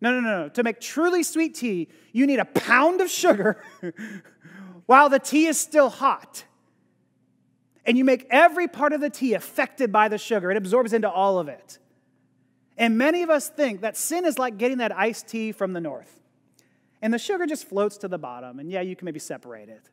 No, 0.00 0.10
no, 0.10 0.20
no, 0.20 0.42
no. 0.44 0.48
To 0.48 0.62
make 0.62 0.80
truly 0.80 1.22
sweet 1.22 1.54
tea, 1.54 1.88
you 2.12 2.26
need 2.26 2.38
a 2.38 2.46
pound 2.46 3.02
of 3.02 3.10
sugar 3.10 3.62
while 4.86 5.10
the 5.10 5.18
tea 5.18 5.46
is 5.46 5.60
still 5.60 5.90
hot. 5.90 6.44
And 7.84 7.98
you 7.98 8.04
make 8.04 8.26
every 8.30 8.68
part 8.68 8.92
of 8.92 9.00
the 9.00 9.10
tea 9.10 9.34
affected 9.34 9.90
by 9.90 10.08
the 10.08 10.18
sugar, 10.18 10.50
it 10.50 10.56
absorbs 10.56 10.92
into 10.92 11.10
all 11.10 11.38
of 11.38 11.48
it. 11.48 11.78
And 12.76 12.96
many 12.96 13.22
of 13.22 13.30
us 13.30 13.48
think 13.48 13.80
that 13.82 13.96
sin 13.96 14.24
is 14.24 14.38
like 14.38 14.56
getting 14.56 14.78
that 14.78 14.96
iced 14.96 15.28
tea 15.28 15.52
from 15.52 15.72
the 15.72 15.80
north. 15.80 16.20
And 17.00 17.12
the 17.12 17.18
sugar 17.18 17.46
just 17.46 17.68
floats 17.68 17.98
to 17.98 18.08
the 18.08 18.18
bottom, 18.18 18.60
and 18.60 18.70
yeah, 18.70 18.80
you 18.80 18.94
can 18.94 19.04
maybe 19.04 19.18
separate 19.18 19.68
it. 19.68 19.90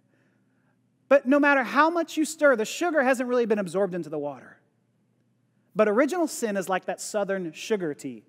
But 1.07 1.25
no 1.25 1.39
matter 1.39 1.63
how 1.63 1.89
much 1.89 2.17
you 2.17 2.23
stir, 2.23 2.55
the 2.55 2.65
sugar 2.65 3.01
hasn't 3.01 3.27
really 3.27 3.47
been 3.47 3.57
absorbed 3.57 3.95
into 3.95 4.09
the 4.09 4.19
water. 4.19 4.57
But 5.75 5.89
original 5.89 6.27
sin 6.27 6.55
is 6.55 6.69
like 6.69 6.85
that 6.85 7.01
southern 7.01 7.51
sugar 7.51 7.95
tea. 7.95 8.23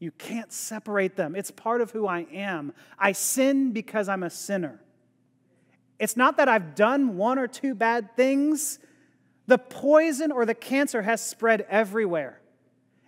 You 0.00 0.10
can't 0.10 0.52
separate 0.52 1.14
them. 1.14 1.36
It's 1.36 1.52
part 1.52 1.80
of 1.80 1.92
who 1.92 2.08
I 2.08 2.26
am. 2.32 2.72
I 2.98 3.12
sin 3.12 3.72
because 3.72 4.08
I'm 4.08 4.24
a 4.24 4.30
sinner. 4.30 4.80
It's 6.02 6.16
not 6.16 6.38
that 6.38 6.48
I've 6.48 6.74
done 6.74 7.16
one 7.16 7.38
or 7.38 7.46
two 7.46 7.76
bad 7.76 8.16
things. 8.16 8.80
The 9.46 9.56
poison 9.56 10.32
or 10.32 10.44
the 10.44 10.52
cancer 10.52 11.02
has 11.02 11.24
spread 11.24 11.64
everywhere. 11.70 12.40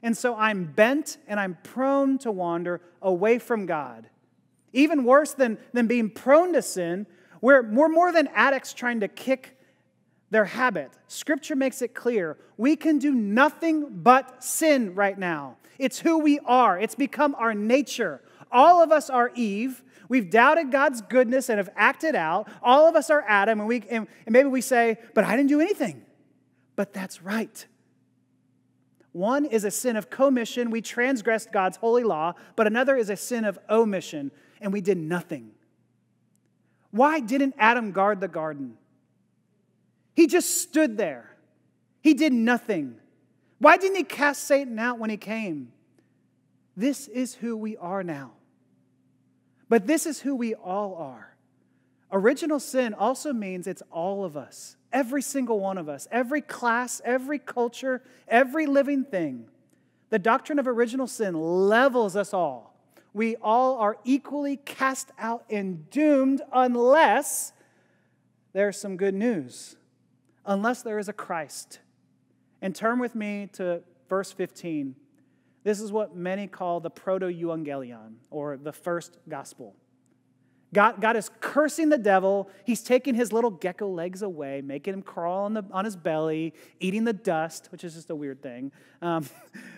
And 0.01 0.17
so 0.17 0.37
I'm 0.37 0.67
bent 0.67 1.19
and 1.27 1.41
I'm 1.41 1.59
prone 1.65 2.19
to 2.19 2.31
wander 2.31 2.81
away 3.03 3.41
from 3.41 3.67
God. 3.67 4.09
Even 4.73 5.03
worse 5.03 5.33
than, 5.33 5.59
than 5.73 5.89
being 5.89 6.09
prone 6.09 6.53
to 6.53 6.63
sin, 6.63 7.09
we're, 7.41 7.63
we're 7.63 7.89
more 7.89 8.13
than 8.13 8.29
addicts 8.29 8.73
trying 8.73 9.01
to 9.01 9.09
kick 9.09 9.59
their 10.31 10.45
habit. 10.45 10.93
Scripture 11.09 11.57
makes 11.57 11.83
it 11.83 11.97
clear 11.97 12.39
we 12.57 12.77
can 12.77 13.01
do 13.01 13.13
nothing 13.13 13.89
but 13.91 14.45
sin 14.45 14.95
right 14.95 15.19
now. 15.19 15.57
It's 15.81 15.99
who 15.99 16.21
we 16.21 16.39
are, 16.45 16.79
it's 16.79 16.95
become 16.95 17.35
our 17.41 17.55
nature. 17.55 18.21
All 18.53 18.81
of 18.81 18.93
us 18.93 19.11
are 19.11 19.33
Eve. 19.35 19.83
We've 20.09 20.31
doubted 20.31 20.71
God's 20.71 21.01
goodness 21.01 21.49
and 21.49 21.59
have 21.59 21.71
acted 21.77 22.15
out. 22.15 22.49
All 22.63 22.89
of 22.89 22.97
us 22.97 23.11
are 23.11 23.25
Adam, 23.27 23.61
and, 23.61 23.69
we, 23.69 23.83
and, 23.91 24.07
and 24.27 24.33
maybe 24.33 24.49
we 24.49 24.61
say, 24.61 24.99
But 25.15 25.25
I 25.25 25.37
didn't 25.37 25.49
do 25.49 25.61
anything. 25.61 26.03
But 26.77 26.93
that's 26.93 27.23
right. 27.23 27.67
One 29.13 29.45
is 29.45 29.63
a 29.65 29.71
sin 29.71 29.97
of 29.97 30.11
commission, 30.11 30.71
we 30.71 30.81
transgressed 30.81 31.53
God's 31.53 31.77
holy 31.77 32.03
law, 32.03 32.35
but 32.57 32.67
another 32.67 32.97
is 32.97 33.11
a 33.11 33.17
sin 33.17 33.45
of 33.45 33.59
omission, 33.71 34.33
and 34.61 34.73
we 34.73 34.81
did 34.81 34.99
nothing. 34.99 35.53
Why 36.91 37.21
didn't 37.21 37.55
Adam 37.57 37.93
guard 37.93 38.21
the 38.21 38.29
garden? 38.29 38.77
He 40.15 40.27
just 40.27 40.63
stood 40.63 40.97
there. 40.97 41.31
He 42.03 42.15
did 42.15 42.33
nothing. 42.33 42.97
Why 43.59 43.77
didn't 43.77 43.97
he 43.97 44.05
cast 44.05 44.45
Satan 44.45 44.79
out 44.79 44.99
when 44.99 45.11
he 45.11 45.17
came? 45.17 45.73
This 46.77 47.09
is 47.09 47.35
who 47.35 47.57
we 47.57 47.77
are 47.77 48.03
now. 48.03 48.33
But 49.75 49.89
this 49.89 50.07
is 50.07 50.21
who 50.21 50.37
we 50.37 50.55
all 50.55 50.95
are. 50.95 51.35
Original 52.13 52.61
sin 52.61 52.95
also 52.95 53.33
means 53.33 53.67
it's 53.67 53.83
all 53.91 54.25
of 54.25 54.37
us, 54.37 54.77
every 54.93 55.21
single 55.21 55.59
one 55.59 55.79
of 55.79 55.89
us, 55.89 56.07
every 56.13 56.43
class, 56.43 57.03
every 57.05 57.41
culture, 57.41 58.01
every 58.29 58.67
living 58.67 59.03
thing. 59.03 59.49
The 60.11 60.21
doctrine 60.21 60.61
of 60.61 60.69
original 60.69 61.09
sin 61.09 61.35
levels 61.35 62.15
us 62.15 62.33
all. 62.33 62.79
We 63.15 63.35
all 63.43 63.77
are 63.79 63.99
equally 64.05 64.59
cast 64.59 65.11
out 65.19 65.45
and 65.51 65.91
doomed 65.91 66.41
unless 66.53 67.53
there's 68.53 68.81
some 68.81 68.97
good 68.97 69.15
news. 69.15 69.75
Unless 70.47 70.83
there 70.83 71.01
is 71.01 71.09
a 71.09 71.13
Christ. 71.13 71.81
And 72.63 72.77
turn 72.77 73.01
with 73.01 73.17
me 73.17 73.49
to 73.55 73.83
verse 74.09 74.31
15. 74.31 74.95
This 75.65 75.81
is 75.81 75.91
what 75.91 76.15
many 76.15 76.47
call 76.47 76.81
the 76.81 76.91
proto 76.91 77.27
evangelion, 77.27 78.17
or 78.31 78.57
the 78.57 78.73
first 78.73 79.17
gospel. 79.29 79.75
God, 80.75 81.01
God 81.01 81.17
is 81.17 81.31
cursing 81.41 81.89
the 81.89 81.99
devil. 81.99 82.51
He's 82.65 82.83
taking 82.83 83.15
his 83.15 83.33
little 83.33 83.51
gecko 83.51 83.89
legs 83.89 84.23
away, 84.23 84.61
making 84.61 84.93
him 84.93 85.03
crawl 85.03 85.45
on, 85.45 85.55
the, 85.55 85.65
on 85.71 85.85
his 85.85 85.97
belly, 85.97 86.53
eating 86.81 87.05
the 87.05 87.13
dust, 87.13 87.69
which 87.71 87.85
is 87.85 87.95
just 87.95 88.11
a 88.11 88.15
weird 88.15 88.43
thing. 88.43 88.73
Um, 89.01 89.25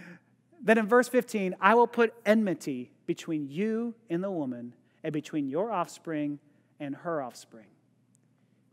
then 0.62 0.78
in 0.78 0.86
verse 0.86 1.08
15, 1.08 1.54
I 1.60 1.74
will 1.74 1.86
put 1.86 2.14
enmity 2.24 2.90
between 3.06 3.48
you 3.48 3.94
and 4.10 4.24
the 4.24 4.30
woman, 4.30 4.74
and 5.04 5.12
between 5.12 5.48
your 5.48 5.70
offspring 5.70 6.40
and 6.80 6.96
her 6.96 7.22
offspring. 7.22 7.66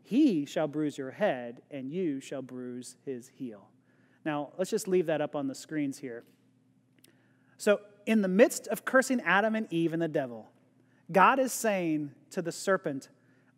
He 0.02 0.46
shall 0.46 0.66
bruise 0.66 0.98
your 0.98 1.12
head, 1.12 1.62
and 1.70 1.92
you 1.92 2.20
shall 2.20 2.42
bruise 2.42 2.96
his 3.04 3.28
heel. 3.28 3.68
Now, 4.24 4.50
let's 4.58 4.70
just 4.70 4.88
leave 4.88 5.06
that 5.06 5.20
up 5.20 5.36
on 5.36 5.46
the 5.46 5.54
screens 5.54 5.98
here. 5.98 6.24
So, 7.58 7.80
in 8.06 8.22
the 8.22 8.28
midst 8.28 8.66
of 8.68 8.84
cursing 8.84 9.20
Adam 9.22 9.54
and 9.54 9.66
Eve 9.72 9.92
and 9.92 10.02
the 10.02 10.08
devil, 10.08 10.50
God 11.10 11.38
is 11.38 11.52
saying 11.52 12.12
to 12.30 12.42
the 12.42 12.52
serpent, 12.52 13.08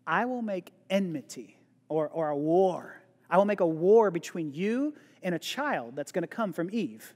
I 0.06 0.24
will 0.24 0.42
make 0.42 0.72
enmity 0.88 1.58
or, 1.88 2.08
or 2.08 2.28
a 2.28 2.36
war. 2.36 3.02
I 3.28 3.38
will 3.38 3.44
make 3.44 3.60
a 3.60 3.66
war 3.66 4.10
between 4.10 4.52
you 4.52 4.94
and 5.22 5.34
a 5.34 5.38
child 5.38 5.96
that's 5.96 6.12
going 6.12 6.22
to 6.22 6.28
come 6.28 6.52
from 6.52 6.70
Eve. 6.72 7.14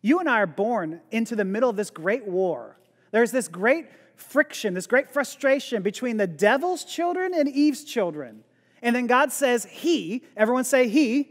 You 0.00 0.18
and 0.20 0.28
I 0.28 0.40
are 0.40 0.46
born 0.46 1.00
into 1.10 1.36
the 1.36 1.44
middle 1.44 1.70
of 1.70 1.76
this 1.76 1.90
great 1.90 2.26
war. 2.26 2.78
There's 3.10 3.30
this 3.30 3.48
great 3.48 3.86
friction, 4.16 4.74
this 4.74 4.86
great 4.86 5.10
frustration 5.10 5.82
between 5.82 6.16
the 6.16 6.26
devil's 6.26 6.84
children 6.84 7.32
and 7.34 7.48
Eve's 7.48 7.84
children. 7.84 8.42
And 8.82 8.94
then 8.94 9.06
God 9.06 9.32
says, 9.32 9.64
He, 9.64 10.24
everyone 10.36 10.64
say 10.64 10.88
He, 10.88 11.30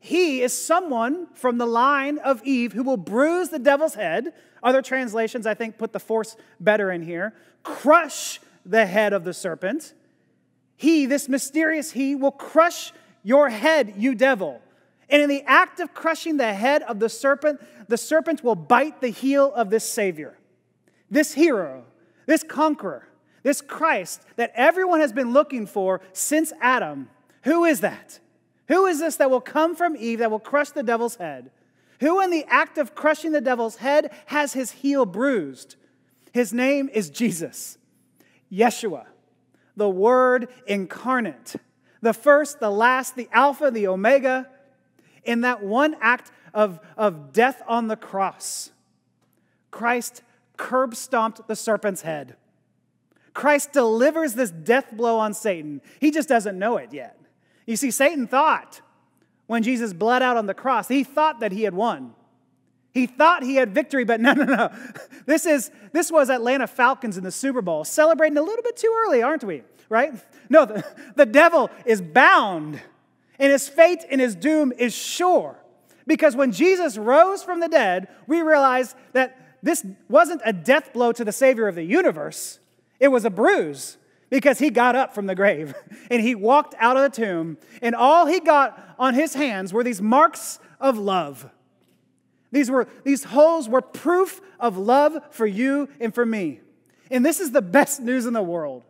he 0.00 0.40
is 0.40 0.56
someone 0.56 1.26
from 1.34 1.58
the 1.58 1.66
line 1.66 2.18
of 2.18 2.42
Eve 2.42 2.72
who 2.72 2.82
will 2.82 2.96
bruise 2.96 3.50
the 3.50 3.58
devil's 3.58 3.94
head. 3.94 4.32
Other 4.62 4.80
translations, 4.80 5.46
I 5.46 5.52
think, 5.52 5.76
put 5.76 5.92
the 5.92 6.00
force 6.00 6.36
better 6.58 6.90
in 6.90 7.02
here. 7.02 7.34
Crush 7.62 8.40
the 8.64 8.86
head 8.86 9.12
of 9.12 9.24
the 9.24 9.34
serpent. 9.34 9.92
He, 10.74 11.04
this 11.04 11.28
mysterious 11.28 11.92
He, 11.92 12.14
will 12.14 12.32
crush 12.32 12.94
your 13.22 13.50
head, 13.50 13.92
you 13.98 14.14
devil. 14.14 14.62
And 15.10 15.20
in 15.20 15.28
the 15.28 15.42
act 15.46 15.80
of 15.80 15.92
crushing 15.92 16.38
the 16.38 16.54
head 16.54 16.82
of 16.84 16.98
the 16.98 17.10
serpent, 17.10 17.60
the 17.88 17.98
serpent 17.98 18.42
will 18.42 18.54
bite 18.54 19.02
the 19.02 19.08
heel 19.08 19.52
of 19.52 19.68
this 19.68 19.86
Savior, 19.86 20.38
this 21.10 21.34
hero, 21.34 21.84
this 22.24 22.42
conqueror, 22.42 23.06
this 23.42 23.60
Christ 23.60 24.22
that 24.36 24.52
everyone 24.54 25.00
has 25.00 25.12
been 25.12 25.34
looking 25.34 25.66
for 25.66 26.00
since 26.14 26.54
Adam. 26.62 27.10
Who 27.42 27.66
is 27.66 27.80
that? 27.80 28.20
Who 28.70 28.86
is 28.86 29.00
this 29.00 29.16
that 29.16 29.30
will 29.30 29.40
come 29.40 29.74
from 29.74 29.96
Eve 29.96 30.20
that 30.20 30.30
will 30.30 30.38
crush 30.38 30.70
the 30.70 30.84
devil's 30.84 31.16
head? 31.16 31.50
Who, 31.98 32.20
in 32.20 32.30
the 32.30 32.44
act 32.48 32.78
of 32.78 32.94
crushing 32.94 33.32
the 33.32 33.40
devil's 33.40 33.76
head, 33.76 34.12
has 34.26 34.52
his 34.52 34.70
heel 34.70 35.04
bruised? 35.04 35.74
His 36.32 36.52
name 36.52 36.88
is 36.92 37.10
Jesus, 37.10 37.78
Yeshua, 38.50 39.06
the 39.76 39.88
Word 39.88 40.48
incarnate, 40.68 41.56
the 42.00 42.14
first, 42.14 42.60
the 42.60 42.70
last, 42.70 43.16
the 43.16 43.28
Alpha, 43.32 43.72
the 43.72 43.88
Omega, 43.88 44.48
in 45.24 45.40
that 45.40 45.64
one 45.64 45.96
act 46.00 46.30
of, 46.54 46.78
of 46.96 47.32
death 47.32 47.62
on 47.66 47.88
the 47.88 47.96
cross. 47.96 48.70
Christ 49.72 50.22
curb 50.56 50.94
stomped 50.94 51.48
the 51.48 51.56
serpent's 51.56 52.02
head. 52.02 52.36
Christ 53.34 53.72
delivers 53.72 54.34
this 54.34 54.52
death 54.52 54.86
blow 54.92 55.18
on 55.18 55.34
Satan. 55.34 55.82
He 55.98 56.12
just 56.12 56.28
doesn't 56.28 56.56
know 56.56 56.76
it 56.76 56.92
yet. 56.92 57.19
You 57.70 57.76
see, 57.76 57.92
Satan 57.92 58.26
thought 58.26 58.80
when 59.46 59.62
Jesus 59.62 59.92
bled 59.92 60.22
out 60.22 60.36
on 60.36 60.46
the 60.46 60.54
cross, 60.54 60.88
he 60.88 61.04
thought 61.04 61.38
that 61.38 61.52
he 61.52 61.62
had 61.62 61.72
won. 61.72 62.14
He 62.92 63.06
thought 63.06 63.44
he 63.44 63.54
had 63.54 63.72
victory, 63.72 64.02
but 64.02 64.20
no, 64.20 64.32
no, 64.32 64.42
no. 64.42 64.70
This, 65.24 65.46
is, 65.46 65.70
this 65.92 66.10
was 66.10 66.30
Atlanta 66.30 66.66
Falcons 66.66 67.16
in 67.16 67.22
the 67.22 67.30
Super 67.30 67.62
Bowl, 67.62 67.84
celebrating 67.84 68.36
a 68.38 68.42
little 68.42 68.64
bit 68.64 68.76
too 68.76 68.92
early, 69.06 69.22
aren't 69.22 69.44
we? 69.44 69.62
Right? 69.88 70.12
No, 70.48 70.66
the, 70.66 70.84
the 71.14 71.26
devil 71.26 71.70
is 71.86 72.02
bound, 72.02 72.80
and 73.38 73.52
his 73.52 73.68
fate 73.68 74.04
and 74.10 74.20
his 74.20 74.34
doom 74.34 74.72
is 74.76 74.92
sure. 74.92 75.56
Because 76.08 76.34
when 76.34 76.50
Jesus 76.50 76.98
rose 76.98 77.44
from 77.44 77.60
the 77.60 77.68
dead, 77.68 78.08
we 78.26 78.42
realized 78.42 78.96
that 79.12 79.36
this 79.62 79.86
wasn't 80.08 80.42
a 80.44 80.52
death 80.52 80.92
blow 80.92 81.12
to 81.12 81.24
the 81.24 81.30
Savior 81.30 81.68
of 81.68 81.76
the 81.76 81.84
universe, 81.84 82.58
it 82.98 83.08
was 83.08 83.24
a 83.24 83.30
bruise 83.30 83.96
because 84.30 84.60
he 84.60 84.70
got 84.70 84.94
up 84.96 85.12
from 85.14 85.26
the 85.26 85.34
grave 85.34 85.74
and 86.10 86.22
he 86.22 86.34
walked 86.34 86.74
out 86.78 86.96
of 86.96 87.02
the 87.12 87.22
tomb, 87.22 87.58
and 87.82 87.94
all 87.94 88.26
he 88.26 88.40
got 88.40 88.94
on 88.98 89.14
his 89.14 89.34
hands 89.34 89.72
were 89.72 89.84
these 89.84 90.00
marks 90.00 90.58
of 90.80 90.96
love. 90.96 91.50
These, 92.52 92.70
were, 92.70 92.88
these 93.04 93.24
holes 93.24 93.68
were 93.68 93.80
proof 93.80 94.40
of 94.58 94.76
love 94.76 95.16
for 95.30 95.46
you 95.46 95.88
and 96.00 96.14
for 96.14 96.24
me. 96.24 96.60
And 97.10 97.24
this 97.24 97.40
is 97.40 97.50
the 97.50 97.62
best 97.78 98.00
news 98.00 98.26
in 98.26 98.32
the 98.32 98.42
world. 98.42 98.84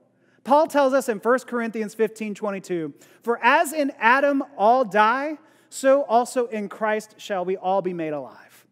Paul 0.44 0.66
tells 0.66 0.94
us 0.94 1.08
in 1.08 1.18
1 1.18 1.38
Corinthians 1.40 1.94
15 1.94 2.34
22, 2.34 2.94
For 3.22 3.38
as 3.42 3.72
in 3.72 3.92
Adam 3.98 4.42
all 4.56 4.84
die, 4.84 5.38
so 5.68 6.02
also 6.04 6.46
in 6.46 6.68
Christ 6.68 7.16
shall 7.18 7.44
we 7.44 7.56
all 7.56 7.82
be 7.82 7.92
made 7.92 8.12
alive. 8.12 8.66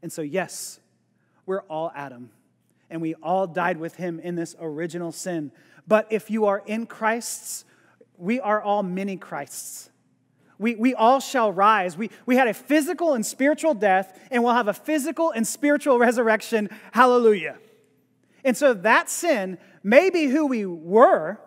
And 0.00 0.12
so, 0.12 0.22
yes, 0.22 0.80
we're 1.44 1.62
all 1.62 1.90
Adam 1.94 2.30
and 2.90 3.00
we 3.00 3.14
all 3.22 3.46
died 3.46 3.78
with 3.78 3.96
him 3.96 4.20
in 4.20 4.34
this 4.34 4.54
original 4.60 5.12
sin. 5.12 5.52
But 5.86 6.06
if 6.10 6.30
you 6.30 6.46
are 6.46 6.62
in 6.66 6.86
Christ's, 6.86 7.64
we 8.16 8.40
are 8.40 8.60
all 8.60 8.82
many 8.82 9.16
Christs. 9.16 9.90
We, 10.58 10.74
we 10.74 10.94
all 10.94 11.20
shall 11.20 11.50
rise. 11.52 11.96
We, 11.96 12.10
we 12.26 12.36
had 12.36 12.46
a 12.46 12.52
physical 12.52 13.14
and 13.14 13.24
spiritual 13.24 13.72
death, 13.72 14.18
and 14.30 14.44
we'll 14.44 14.52
have 14.52 14.68
a 14.68 14.74
physical 14.74 15.30
and 15.30 15.46
spiritual 15.46 15.98
resurrection. 15.98 16.68
Hallelujah. 16.92 17.56
And 18.44 18.56
so 18.56 18.74
that 18.74 19.08
sin 19.08 19.56
may 19.82 20.10
be 20.10 20.26
who 20.26 20.46
we 20.46 20.66
were, 20.66 21.40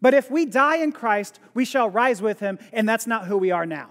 but 0.00 0.14
if 0.14 0.30
we 0.30 0.46
die 0.46 0.76
in 0.76 0.92
Christ, 0.92 1.38
we 1.52 1.66
shall 1.66 1.90
rise 1.90 2.22
with 2.22 2.40
him, 2.40 2.58
and 2.72 2.88
that's 2.88 3.06
not 3.06 3.26
who 3.26 3.36
we 3.36 3.50
are 3.50 3.66
now. 3.66 3.90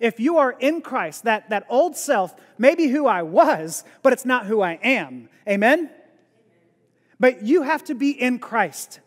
If 0.00 0.18
you 0.18 0.38
are 0.38 0.52
in 0.52 0.80
Christ, 0.80 1.24
that, 1.24 1.50
that 1.50 1.66
old 1.68 1.94
self 1.94 2.34
may 2.58 2.74
be 2.74 2.88
who 2.88 3.06
I 3.06 3.22
was, 3.22 3.84
but 4.02 4.12
it's 4.12 4.24
not 4.24 4.46
who 4.46 4.62
I 4.62 4.78
am. 4.82 5.28
Amen? 5.46 5.90
But 7.22 7.44
you 7.44 7.62
have 7.62 7.84
to 7.84 7.94
be 7.94 8.10
in 8.10 8.40
Christ. 8.40 8.98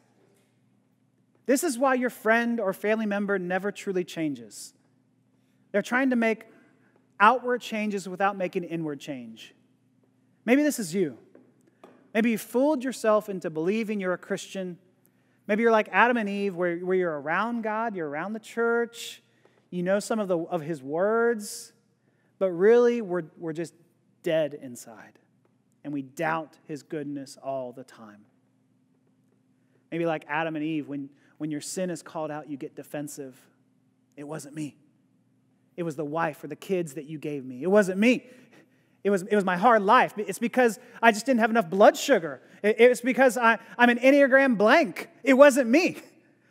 This 1.47 1.65
is 1.65 1.77
why 1.77 1.95
your 1.95 2.09
friend 2.09 2.61
or 2.61 2.71
family 2.71 3.05
member 3.05 3.37
never 3.37 3.73
truly 3.73 4.05
changes. 4.05 4.73
They're 5.73 5.81
trying 5.81 6.11
to 6.11 6.15
make 6.15 6.45
outward 7.19 7.59
changes 7.59 8.07
without 8.07 8.37
making 8.37 8.63
inward 8.63 9.01
change. 9.01 9.53
Maybe 10.45 10.63
this 10.63 10.79
is 10.79 10.95
you. 10.95 11.17
Maybe 12.13 12.31
you 12.31 12.37
fooled 12.37 12.85
yourself 12.85 13.27
into 13.27 13.49
believing 13.49 13.99
you're 13.99 14.13
a 14.13 14.17
Christian. 14.17 14.77
Maybe 15.45 15.63
you're 15.63 15.73
like 15.73 15.89
Adam 15.91 16.15
and 16.15 16.29
Eve, 16.29 16.55
where, 16.55 16.77
where 16.77 16.95
you're 16.95 17.19
around 17.19 17.63
God, 17.63 17.97
you're 17.97 18.07
around 18.07 18.31
the 18.31 18.39
church, 18.39 19.21
you 19.71 19.83
know 19.83 19.99
some 19.99 20.21
of, 20.21 20.29
the, 20.29 20.37
of 20.37 20.61
his 20.61 20.81
words, 20.81 21.73
but 22.39 22.49
really 22.51 23.01
we're, 23.01 23.23
we're 23.37 23.51
just 23.51 23.73
dead 24.23 24.57
inside 24.61 25.19
and 25.85 25.93
we 25.93 26.01
doubt 26.01 26.57
his 26.67 26.81
goodness 26.81 27.37
all 27.43 27.71
the 27.71 27.83
time. 27.83 28.25
Maybe 29.91 30.07
like 30.07 30.25
Adam 30.27 30.55
and 30.55 30.65
Eve, 30.65 30.87
when, 30.87 31.11
when 31.37 31.51
your 31.51 31.61
sin 31.61 31.91
is 31.91 32.01
called 32.01 32.31
out, 32.31 32.49
you 32.49 32.57
get 32.57 32.75
defensive. 32.75 33.39
It 34.17 34.23
wasn't 34.23 34.55
me. 34.55 34.75
It 35.77 35.83
was 35.83 35.95
the 35.95 36.03
wife 36.03 36.43
or 36.43 36.47
the 36.47 36.55
kids 36.55 36.95
that 36.95 37.05
you 37.05 37.19
gave 37.19 37.45
me. 37.45 37.61
It 37.61 37.69
wasn't 37.69 37.99
me. 37.99 38.25
It 39.03 39.11
was, 39.11 39.21
it 39.21 39.35
was 39.35 39.45
my 39.45 39.57
hard 39.57 39.83
life. 39.83 40.15
It's 40.17 40.39
because 40.39 40.79
I 41.03 41.11
just 41.11 41.27
didn't 41.27 41.41
have 41.41 41.51
enough 41.51 41.69
blood 41.69 41.95
sugar. 41.95 42.41
It, 42.63 42.77
it's 42.79 43.01
because 43.01 43.37
I, 43.37 43.59
I'm 43.77 43.89
an 43.89 43.99
Enneagram 43.99 44.57
blank. 44.57 45.07
It 45.23 45.35
wasn't 45.35 45.69
me. 45.69 45.97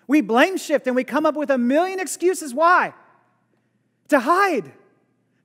We 0.07 0.21
blame 0.21 0.57
shift 0.59 0.87
and 0.87 0.95
we 0.95 1.03
come 1.03 1.27
up 1.27 1.35
with 1.35 1.51
a 1.51 1.59
million 1.59 1.99
excuses. 1.99 2.55
Why? 2.55 2.95
To 4.11 4.21
hide, 4.21 4.71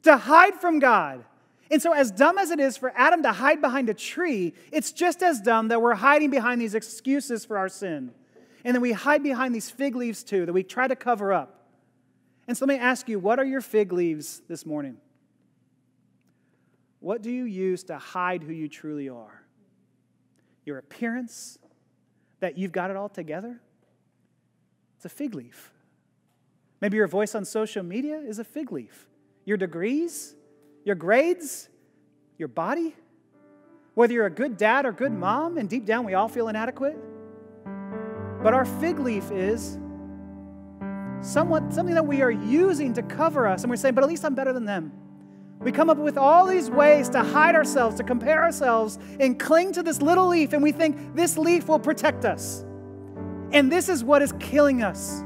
to 0.03 0.15
hide 0.15 0.61
from 0.61 0.77
God. 0.77 1.25
And 1.71 1.81
so, 1.81 1.93
as 1.93 2.09
dumb 2.11 2.37
as 2.37 2.49
it 2.49 2.59
is 2.59 2.77
for 2.77 2.91
Adam 2.95 3.21
to 3.23 3.31
hide 3.31 3.61
behind 3.61 3.89
a 3.89 3.93
tree, 3.93 4.53
it's 4.71 4.91
just 4.91 5.21
as 5.21 5.39
dumb 5.39 5.67
that 5.67 5.81
we're 5.81 5.95
hiding 5.95 6.31
behind 6.31 6.59
these 6.59 6.73
excuses 6.73 7.45
for 7.45 7.57
our 7.57 7.69
sin. 7.69 8.11
And 8.65 8.75
then 8.75 8.81
we 8.81 8.91
hide 8.91 9.21
behind 9.21 9.53
these 9.53 9.69
fig 9.69 9.95
leaves 9.95 10.23
too, 10.23 10.45
that 10.45 10.53
we 10.53 10.63
try 10.63 10.87
to 10.87 10.95
cover 10.95 11.31
up. 11.31 11.67
And 12.47 12.57
so, 12.57 12.65
let 12.65 12.73
me 12.73 12.79
ask 12.79 13.07
you 13.07 13.19
what 13.19 13.37
are 13.37 13.45
your 13.45 13.61
fig 13.61 13.93
leaves 13.93 14.41
this 14.47 14.65
morning? 14.65 14.97
What 16.99 17.21
do 17.21 17.31
you 17.31 17.45
use 17.45 17.83
to 17.85 17.97
hide 17.97 18.43
who 18.43 18.51
you 18.51 18.67
truly 18.67 19.07
are? 19.07 19.43
Your 20.65 20.79
appearance, 20.79 21.59
that 22.39 22.57
you've 22.57 22.71
got 22.71 22.89
it 22.89 22.97
all 22.97 23.09
together? 23.09 23.61
It's 24.97 25.05
a 25.05 25.09
fig 25.09 25.35
leaf. 25.35 25.71
Maybe 26.81 26.97
your 26.97 27.07
voice 27.07 27.35
on 27.35 27.45
social 27.45 27.83
media 27.83 28.17
is 28.17 28.39
a 28.39 28.43
fig 28.43 28.71
leaf. 28.71 29.07
Your 29.45 29.57
degrees, 29.57 30.35
your 30.89 30.95
grades, 30.95 31.69
your 32.39 32.47
body, 32.47 32.95
whether 33.93 34.11
you're 34.11 34.25
a 34.25 34.31
good 34.31 34.57
dad 34.57 34.87
or 34.87 34.91
good 34.91 35.11
mom, 35.11 35.59
and 35.59 35.69
deep 35.69 35.85
down 35.85 36.03
we 36.03 36.15
all 36.15 36.27
feel 36.27 36.47
inadequate. 36.47 36.97
But 38.41 38.55
our 38.55 38.65
fig 38.65 38.97
leaf 38.97 39.29
is 39.29 39.77
somewhat 41.21 41.71
something 41.71 41.93
that 41.93 42.07
we 42.07 42.23
are 42.23 42.31
using 42.31 42.91
to 42.95 43.03
cover 43.03 43.45
us, 43.45 43.61
and 43.61 43.69
we're 43.69 43.75
saying, 43.75 43.93
but 43.93 44.03
at 44.03 44.09
least 44.09 44.25
I'm 44.25 44.33
better 44.33 44.51
than 44.51 44.65
them. 44.65 44.91
We 45.59 45.71
come 45.71 45.91
up 45.91 45.97
with 45.97 46.17
all 46.17 46.47
these 46.47 46.71
ways 46.71 47.07
to 47.09 47.21
hide 47.21 47.53
ourselves, 47.53 47.95
to 47.97 48.03
compare 48.03 48.41
ourselves, 48.41 48.97
and 49.19 49.39
cling 49.39 49.73
to 49.73 49.83
this 49.83 50.01
little 50.01 50.29
leaf, 50.29 50.53
and 50.53 50.63
we 50.63 50.71
think 50.71 51.13
this 51.15 51.37
leaf 51.37 51.67
will 51.67 51.77
protect 51.77 52.25
us. 52.25 52.65
And 53.51 53.71
this 53.71 53.89
is 53.89 54.03
what 54.03 54.23
is 54.23 54.31
killing 54.39 54.81
us. 54.81 55.21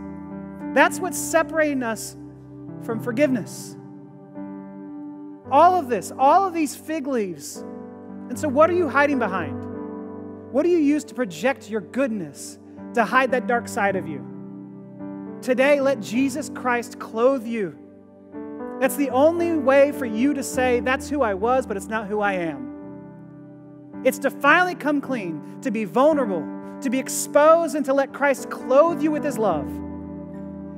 That's 0.73 0.99
what's 0.99 1.17
separating 1.17 1.83
us 1.83 2.17
from 2.81 2.99
forgiveness. 2.99 3.77
All 5.53 5.75
of 5.75 5.87
this, 5.87 6.11
all 6.17 6.47
of 6.47 6.53
these 6.55 6.75
fig 6.75 7.05
leaves. 7.05 7.57
And 8.29 8.39
so, 8.39 8.47
what 8.47 8.71
are 8.71 8.73
you 8.73 8.89
hiding 8.89 9.19
behind? 9.19 9.63
What 10.51 10.63
do 10.63 10.69
you 10.69 10.79
use 10.79 11.03
to 11.03 11.13
project 11.13 11.69
your 11.69 11.81
goodness, 11.81 12.57
to 12.95 13.05
hide 13.05 13.29
that 13.31 13.45
dark 13.45 13.67
side 13.67 13.95
of 13.95 14.07
you? 14.07 15.37
Today, 15.43 15.79
let 15.79 15.99
Jesus 15.99 16.49
Christ 16.55 16.97
clothe 16.97 17.45
you. 17.45 17.77
That's 18.79 18.95
the 18.95 19.11
only 19.11 19.55
way 19.55 19.91
for 19.91 20.07
you 20.07 20.33
to 20.33 20.41
say, 20.41 20.79
that's 20.79 21.07
who 21.07 21.21
I 21.21 21.35
was, 21.35 21.67
but 21.67 21.77
it's 21.77 21.87
not 21.87 22.07
who 22.07 22.19
I 22.19 22.33
am. 22.33 24.01
It's 24.03 24.17
to 24.19 24.31
finally 24.31 24.73
come 24.73 25.01
clean, 25.01 25.59
to 25.61 25.69
be 25.69 25.85
vulnerable, 25.85 26.43
to 26.81 26.89
be 26.89 26.97
exposed, 26.97 27.75
and 27.75 27.85
to 27.85 27.93
let 27.93 28.11
Christ 28.11 28.49
clothe 28.49 29.03
you 29.03 29.11
with 29.11 29.23
his 29.23 29.37
love. 29.37 29.67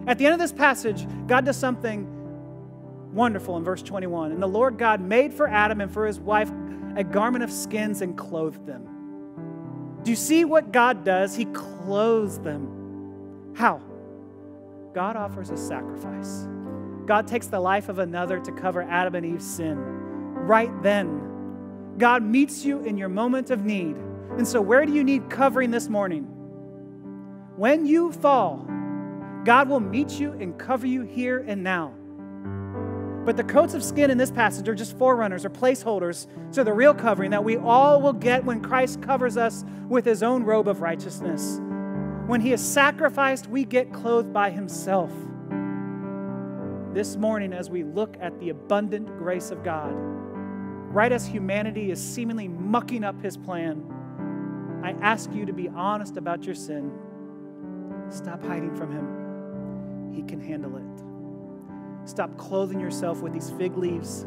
At 0.05 0.17
the 0.17 0.25
end 0.25 0.33
of 0.33 0.39
this 0.39 0.51
passage, 0.51 1.07
God 1.27 1.45
does 1.45 1.55
something 1.55 2.14
wonderful 3.15 3.57
in 3.57 3.63
verse 3.63 3.81
21. 3.81 4.31
And 4.31 4.43
the 4.43 4.47
Lord 4.47 4.77
God 4.77 5.01
made 5.01 5.33
for 5.33 5.47
Adam 5.47 5.81
and 5.81 5.91
for 5.91 6.05
his 6.05 6.19
wife 6.19 6.51
a 6.95 7.03
garment 7.03 7.43
of 7.43 7.51
skins 7.51 8.01
and 8.01 8.17
clothed 8.17 8.65
them. 8.65 8.87
Do 10.03 10.11
you 10.11 10.15
see 10.15 10.45
what 10.45 10.71
God 10.71 11.03
does? 11.03 11.35
He 11.35 11.45
clothes 11.45 12.37
them. 12.39 13.53
How? 13.55 13.81
God 14.93 15.15
offers 15.15 15.49
a 15.49 15.57
sacrifice. 15.57 16.47
God 17.05 17.27
takes 17.27 17.47
the 17.47 17.59
life 17.59 17.89
of 17.89 17.99
another 17.99 18.39
to 18.39 18.51
cover 18.51 18.83
Adam 18.83 19.15
and 19.15 19.25
Eve's 19.25 19.45
sin. 19.45 19.77
Right 19.77 20.71
then, 20.83 21.95
God 21.97 22.23
meets 22.23 22.65
you 22.65 22.81
in 22.81 22.97
your 22.97 23.09
moment 23.09 23.49
of 23.49 23.63
need. 23.63 23.95
And 24.37 24.47
so, 24.47 24.61
where 24.61 24.85
do 24.85 24.93
you 24.93 25.03
need 25.03 25.29
covering 25.29 25.71
this 25.71 25.87
morning? 25.87 26.23
When 27.55 27.85
you 27.85 28.11
fall, 28.11 28.67
God 29.43 29.69
will 29.69 29.79
meet 29.79 30.19
you 30.19 30.33
and 30.33 30.57
cover 30.57 30.85
you 30.85 31.03
here 31.03 31.43
and 31.47 31.63
now. 31.63 31.93
But 33.25 33.37
the 33.37 33.43
coats 33.43 33.73
of 33.73 33.83
skin 33.83 34.11
in 34.11 34.19
this 34.19 34.29
passage 34.29 34.69
are 34.69 34.75
just 34.75 34.95
forerunners 34.99 35.45
or 35.45 35.49
placeholders 35.49 36.27
to 36.53 36.63
the 36.63 36.71
real 36.71 36.93
covering 36.93 37.31
that 37.31 37.43
we 37.43 37.57
all 37.57 37.99
will 37.99 38.13
get 38.13 38.45
when 38.45 38.61
Christ 38.61 39.01
covers 39.01 39.35
us 39.35 39.65
with 39.89 40.05
his 40.05 40.21
own 40.21 40.43
robe 40.43 40.67
of 40.67 40.81
righteousness. 40.81 41.59
When 42.27 42.39
he 42.39 42.53
is 42.53 42.61
sacrificed, 42.61 43.47
we 43.47 43.65
get 43.65 43.91
clothed 43.91 44.31
by 44.31 44.51
himself. 44.51 45.11
This 46.93 47.15
morning, 47.17 47.51
as 47.51 47.69
we 47.69 47.83
look 47.83 48.15
at 48.21 48.39
the 48.39 48.49
abundant 48.49 49.07
grace 49.17 49.49
of 49.49 49.63
God, 49.63 49.91
right 49.91 51.11
as 51.11 51.25
humanity 51.25 51.89
is 51.89 52.01
seemingly 52.01 52.47
mucking 52.47 53.03
up 53.03 53.19
his 53.23 53.37
plan, 53.37 53.83
I 54.83 54.91
ask 55.01 55.33
you 55.33 55.47
to 55.47 55.53
be 55.53 55.67
honest 55.69 56.15
about 56.15 56.45
your 56.45 56.55
sin. 56.55 56.91
Stop 58.09 58.43
hiding 58.43 58.75
from 58.75 58.91
him. 58.91 60.13
He 60.13 60.21
can 60.21 60.39
handle 60.39 60.77
it. 60.77 61.04
Stop 62.05 62.37
clothing 62.37 62.79
yourself 62.79 63.21
with 63.21 63.33
these 63.33 63.49
fig 63.51 63.77
leaves 63.77 64.21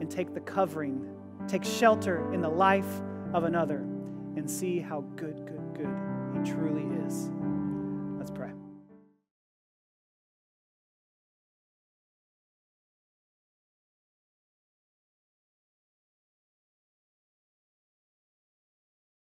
and 0.00 0.10
take 0.10 0.34
the 0.34 0.40
covering, 0.40 1.08
take 1.46 1.64
shelter 1.64 2.32
in 2.32 2.40
the 2.40 2.48
life 2.48 3.00
of 3.32 3.44
another, 3.44 3.78
and 4.36 4.50
see 4.50 4.80
how 4.80 5.02
good, 5.16 5.46
good, 5.46 5.74
good 5.74 6.44
He 6.44 6.52
truly 6.52 6.84
is. 7.06 7.30
Let's 8.18 8.30
pray. 8.30 8.50